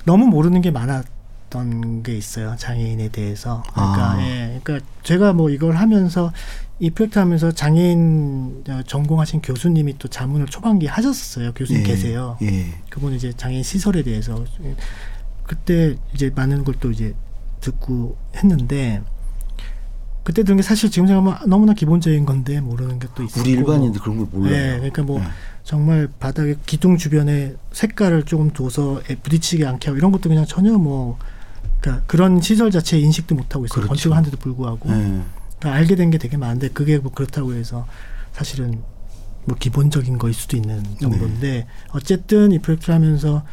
너무 0.04 0.26
모르는 0.26 0.60
게 0.60 0.70
많았던 0.72 2.02
게 2.02 2.16
있어요 2.16 2.56
장애인에 2.58 3.10
대해서. 3.10 3.62
그러니까 3.72 4.12
아. 4.12 4.20
예, 4.26 4.60
그러니까 4.64 4.86
제가 5.04 5.32
뭐 5.32 5.50
이걸 5.50 5.76
하면서 5.76 6.32
이 6.80 6.90
프로젝트 6.90 7.18
하면서 7.20 7.52
장애인 7.52 8.64
전공하신 8.86 9.40
교수님이 9.42 9.98
또 9.98 10.08
자문을 10.08 10.46
초반기 10.46 10.86
하셨었어요. 10.86 11.52
교수님 11.54 11.82
예. 11.82 11.86
계세요. 11.86 12.36
예. 12.42 12.66
그분 12.90 13.12
이제 13.14 13.32
장애인 13.36 13.62
시설에 13.62 14.02
대해서 14.02 14.44
그때 15.44 15.94
이제 16.12 16.30
많은 16.34 16.64
걸 16.64 16.74
또 16.80 16.90
이제 16.90 17.14
듣고 17.60 18.16
했는데 18.36 19.02
그때 20.22 20.42
들은 20.44 20.56
게 20.58 20.62
사실 20.62 20.90
지금 20.90 21.06
생각하면 21.08 21.48
너무나 21.48 21.72
기본적인 21.72 22.24
건데 22.26 22.60
모르는 22.60 22.98
게 22.98 23.08
또 23.14 23.22
있고 23.22 23.40
우리 23.40 23.50
일반인들 23.52 24.00
그런 24.00 24.18
걸 24.18 24.26
몰라요. 24.30 24.52
네, 24.52 24.76
그러니까 24.76 25.02
뭐 25.02 25.18
네. 25.18 25.26
정말 25.72 26.08
바닥에 26.18 26.54
기둥 26.64 26.96
주변에 26.96 27.54
색깔을 27.72 28.22
조금 28.22 28.50
둬서 28.54 29.02
부딪히게 29.22 29.66
않게 29.66 29.88
하고 29.88 29.98
이런 29.98 30.12
것도 30.12 30.30
그냥 30.30 30.46
전혀 30.46 30.72
뭐 30.72 31.18
그러니까 31.82 32.06
그런 32.06 32.40
시설 32.40 32.70
자체 32.70 32.98
인식도 32.98 33.34
못 33.34 33.54
하고 33.54 33.66
있어요. 33.66 33.74
그렇죠. 33.82 33.88
건축을 33.88 34.16
한데도 34.16 34.38
불구하고 34.38 34.90
네. 34.90 34.96
그러니까 35.58 35.74
알게 35.78 35.94
된 35.96 36.10
게 36.10 36.16
되게 36.16 36.38
많은데 36.38 36.68
그게 36.70 36.96
뭐 36.96 37.12
그렇다고 37.12 37.52
해서 37.52 37.86
사실은 38.32 38.80
뭐 39.44 39.58
기본적인 39.58 40.16
거일 40.16 40.32
수도 40.32 40.56
있는 40.56 40.82
정도인데 41.02 41.50
네. 41.50 41.66
어쨌든 41.90 42.50
이 42.52 42.58
프로젝트를 42.60 42.94
하면서 42.94 43.44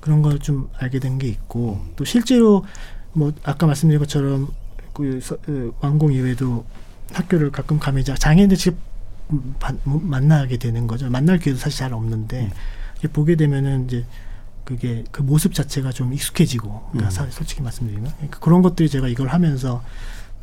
그런 0.00 0.22
걸 0.22 0.40
좀 0.40 0.68
알게 0.76 0.98
된 0.98 1.18
게 1.18 1.28
있고 1.28 1.80
또 1.94 2.04
실제로 2.04 2.64
뭐 3.12 3.32
아까 3.44 3.66
말씀드린 3.68 4.00
것처럼 4.00 4.48
그, 4.92 5.20
그 5.44 5.72
완공 5.80 6.12
이후에도 6.12 6.64
학교를 7.12 7.52
가끔 7.52 7.78
가면 7.78 8.02
장애인들 8.18 8.56
직접 8.56 8.74
뭐 8.74 8.80
만나게 9.84 10.56
되는 10.56 10.86
거죠. 10.86 11.08
만날 11.10 11.38
기회도 11.38 11.58
사실 11.58 11.78
잘 11.78 11.92
없는데 11.92 12.50
음. 13.04 13.08
보게 13.12 13.36
되면은 13.36 13.86
이제 13.86 14.04
그게 14.64 15.04
그 15.10 15.22
모습 15.22 15.54
자체가 15.54 15.92
좀 15.92 16.12
익숙해지고 16.12 16.90
그러니까 16.92 17.24
음. 17.24 17.30
솔직히 17.30 17.62
말씀드리면 17.62 18.12
그러니까 18.16 18.38
그런 18.40 18.62
것들이 18.62 18.88
제가 18.88 19.08
이걸 19.08 19.28
하면서 19.28 19.82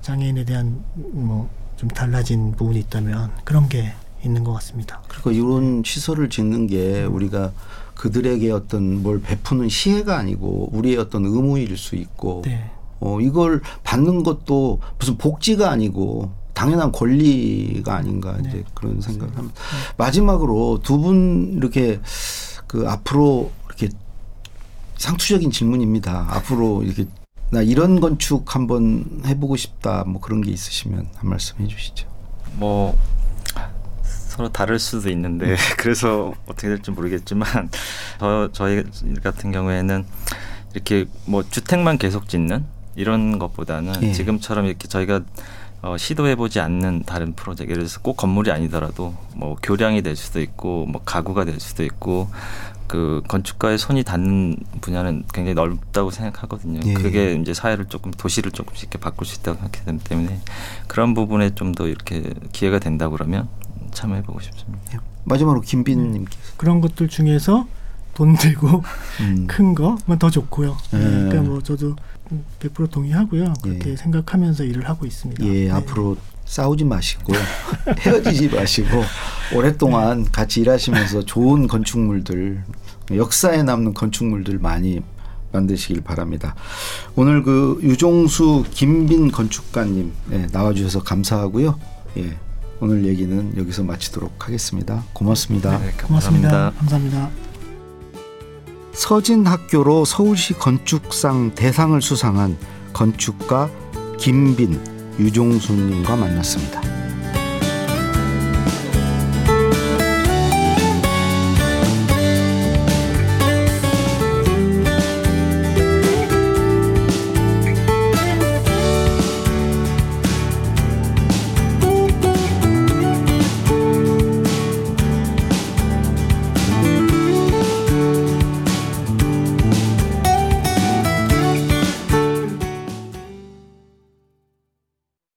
장애인에 0.01 0.45
대한 0.45 0.83
뭐 0.95 1.49
좀 1.77 1.87
달라진 1.89 2.51
부분이 2.53 2.79
있다면 2.79 3.31
그런 3.43 3.69
게 3.69 3.93
있는 4.25 4.43
것 4.43 4.51
같습니다. 4.53 5.01
그러니까 5.07 5.31
이런 5.31 5.83
시설을 5.85 6.29
짓는 6.29 6.67
게 6.67 7.03
우리가 7.03 7.53
그들에게 7.93 8.51
어떤 8.51 9.03
뭘 9.03 9.21
베푸는 9.21 9.69
시혜가 9.69 10.17
아니고 10.17 10.71
우리의 10.73 10.97
어떤 10.97 11.25
의무일 11.25 11.77
수 11.77 11.95
있고 11.95 12.41
네. 12.45 12.71
어 12.99 13.21
이걸 13.21 13.61
받는 13.83 14.23
것도 14.23 14.79
무슨 14.97 15.17
복지가 15.17 15.69
아니고 15.69 16.31
당연한 16.57 16.91
권리가 16.91 17.95
아닌가 17.95 18.35
네. 18.41 18.49
이제 18.49 18.63
그런 18.73 18.99
생각을 18.99 19.37
합니다. 19.37 19.61
네. 19.61 19.93
마지막으로 19.97 20.79
두 20.81 20.97
분 20.97 21.53
이렇게 21.57 21.99
그 22.65 22.89
앞으로 22.89 23.51
이렇게 23.67 23.89
상투적인 24.97 25.51
질문입니다. 25.51 26.25
앞으로 26.31 26.81
이렇게 26.81 27.05
나 27.51 27.61
이런 27.61 27.99
건축 27.99 28.55
한번 28.55 29.21
해보고 29.23 29.55
싶다 29.55 30.03
뭐 30.07 30.19
그런 30.19 30.41
게 30.41 30.49
있으시면 30.51 31.07
한 31.15 31.29
말씀 31.29 31.55
해주시죠. 31.59 32.07
뭐 32.53 32.97
서로 34.03 34.49
다를 34.51 34.79
수도 34.79 35.11
있는데 35.11 35.51
음. 35.51 35.55
그래서 35.77 36.33
어떻게 36.47 36.69
될지 36.69 36.89
모르겠지만 36.89 37.69
저 38.19 38.49
저희 38.51 38.83
같은 39.21 39.51
경우에는 39.51 40.05
이렇게 40.73 41.05
뭐 41.25 41.43
주택만 41.47 41.99
계속 41.99 42.27
짓는 42.27 42.65
이런 42.95 43.37
것보다는 43.37 44.01
예. 44.01 44.11
지금처럼 44.11 44.65
이렇게 44.65 44.87
저희가 44.87 45.21
어, 45.87 45.97
시도해보지 45.97 46.59
않는 46.59 47.03
다른 47.05 47.33
프로젝트 47.33 47.71
예를 47.71 47.83
들어서 47.83 48.01
꼭 48.01 48.17
건물이 48.17 48.51
아니더라도 48.51 49.15
뭐 49.35 49.55
교량이 49.63 50.01
될 50.01 50.15
수도 50.17 50.41
있고 50.41 50.85
뭐 50.85 51.01
가구가 51.05 51.45
될 51.45 51.59
수도 51.61 51.83
있고 51.85 52.29
그 52.87 53.21
건축가의 53.27 53.77
손이 53.77 54.03
닿는 54.03 54.57
분야는 54.81 55.23
굉장히 55.33 55.53
넓다고 55.53 56.11
생각하거든요. 56.11 56.81
예. 56.85 56.93
그게 56.93 57.35
이제 57.35 57.53
사회를 57.53 57.85
조금 57.85 58.11
도시를 58.11 58.51
조금씩 58.51 58.83
이렇게 58.83 58.97
바꿀 58.97 59.27
수 59.27 59.39
있다고 59.39 59.59
생각하기 59.59 60.03
때문에 60.03 60.39
그런 60.87 61.13
부분에 61.13 61.53
좀 61.55 61.73
더 61.73 61.87
이렇게 61.87 62.33
기회가 62.53 62.79
된다 62.79 63.07
그러면 63.09 63.47
참여해보고 63.91 64.39
싶습니다. 64.39 64.79
예. 64.93 64.99
마지막으로 65.25 65.61
김빈님께서 65.61 66.41
네. 66.41 66.53
그런 66.57 66.81
것들 66.81 67.07
중에서 67.09 67.67
돈 68.17 68.35
들고 68.35 68.83
음. 69.19 69.45
큰 69.45 69.75
거만 69.75 70.17
더 70.17 70.31
좋고요. 70.31 70.75
예. 70.93 70.97
그러니까 70.97 71.41
뭐 71.43 71.61
저도 71.61 71.95
100% 72.59 72.89
동의하고요. 72.89 73.53
그렇게 73.61 73.91
예. 73.91 73.95
생각하면서 73.95 74.63
일을 74.63 74.89
하고 74.89 75.05
있습니다. 75.05 75.45
예, 75.45 75.65
네. 75.65 75.71
앞으로 75.71 76.17
싸우지 76.45 76.83
마시고 76.85 77.33
헤어지지 77.99 78.49
마시고 78.55 79.03
오랫동안 79.53 80.23
네. 80.23 80.29
같이 80.31 80.61
일하시면서 80.61 81.25
좋은 81.25 81.67
건축물들 81.67 82.63
역사에 83.11 83.61
남는 83.61 83.93
건축물들 83.93 84.57
많이 84.57 85.03
만드시길 85.51 86.01
바랍니다. 86.01 86.55
오늘 87.15 87.43
그 87.43 87.79
유종수 87.83 88.65
김빈 88.71 89.31
건축가님 89.31 90.11
네, 90.25 90.47
나와주셔서 90.51 91.03
감사하고요. 91.03 91.79
예, 92.17 92.35
오늘 92.79 93.05
얘기는 93.05 93.55
여기서 93.55 93.83
마치도록 93.83 94.47
하겠습니다. 94.47 95.03
고맙습니다. 95.13 95.77
네, 95.77 95.91
고맙습니다. 95.91 96.71
감사합니다. 96.79 97.46
서진학교로 98.97 100.05
서울시 100.05 100.53
건축상 100.53 101.53
대상을 101.53 102.01
수상한 102.01 102.57
건축가 102.93 103.69
김빈, 104.17 104.79
유종수님과 105.19 106.15
만났습니다. 106.15 106.96